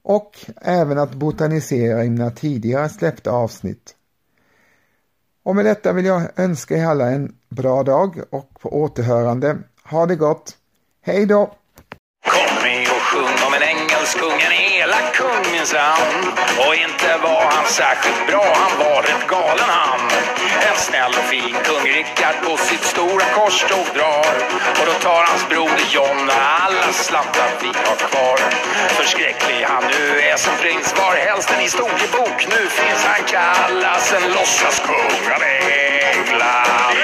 Och 0.03 0.31
även 0.61 0.97
att 0.97 1.15
botanisera 1.15 2.05
i 2.05 2.09
mina 2.09 2.31
tidigare 2.31 2.89
släppta 2.89 3.31
avsnitt. 3.31 3.96
Och 5.47 5.55
med 5.55 5.65
detta 5.65 5.93
vill 5.93 6.05
jag 6.05 6.21
önska 6.35 6.77
er 6.77 6.85
alla 6.85 7.09
en 7.09 7.35
bra 7.49 7.83
dag 7.83 8.21
och 8.29 8.49
på 8.61 8.81
återhörande. 8.81 9.57
Ha 9.83 10.05
det 10.05 10.15
gott! 10.15 10.55
Hej 11.01 11.25
då! 11.25 11.55
kung, 14.19 14.41
en 14.41 14.66
elak 14.87 15.13
kung 15.13 15.51
minsann. 15.51 16.33
Och 16.67 16.75
inte 16.75 17.17
var 17.23 17.43
han 17.51 17.65
särskilt 17.65 18.27
bra, 18.27 18.55
han 18.55 18.79
var 18.79 19.01
rätt 19.01 19.27
galen 19.27 19.69
han. 19.69 19.99
En 20.69 20.77
snäll 20.77 21.11
och 21.19 21.29
fin 21.33 21.55
kung 21.63 21.83
Rickard 21.97 22.35
på 22.45 22.57
sitt 22.57 22.83
stora 22.83 23.25
korståg 23.35 23.85
drar. 23.93 24.33
Och 24.79 24.85
då 24.85 24.93
tar 24.93 25.23
hans 25.23 25.49
broder 25.49 25.85
John 25.89 26.29
alla 26.59 26.91
slantar 26.93 27.49
vi 27.61 27.67
har 27.67 27.95
kvar. 27.95 28.37
Förskräcklig 28.89 29.65
han 29.69 29.83
nu 29.83 30.21
är 30.21 30.37
som 30.37 30.53
prins 30.61 30.95
var 30.97 31.15
helst 31.15 31.51
en 31.51 31.59
historiebok. 31.59 32.47
Nu 32.49 32.61
finns 32.69 33.03
han 33.05 33.23
kallas 33.23 34.13
en 34.13 34.31
låtsaskung 34.31 35.33
av 35.35 35.43
England. 35.43 36.97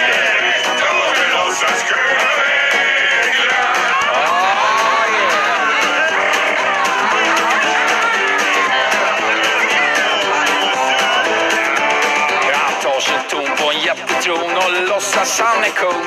Tron 14.23 14.57
och 14.63 14.71
låtsas 14.89 15.39
han 15.39 15.63
är 15.63 15.69
kung. 15.69 16.05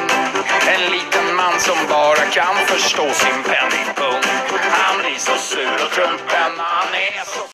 En 0.74 0.90
liten 0.94 1.26
man 1.36 1.60
som 1.60 1.78
bara 1.88 2.24
kan 2.38 2.56
förstå 2.66 3.10
sin 3.22 3.42
penningpung. 3.50 4.22
Han 4.70 4.98
blir 4.98 5.18
så 5.18 5.36
sur 5.36 5.74
och 5.84 5.90
trumpen, 5.96 6.52
han 6.58 6.94
är 6.94 7.24
så 7.34 7.40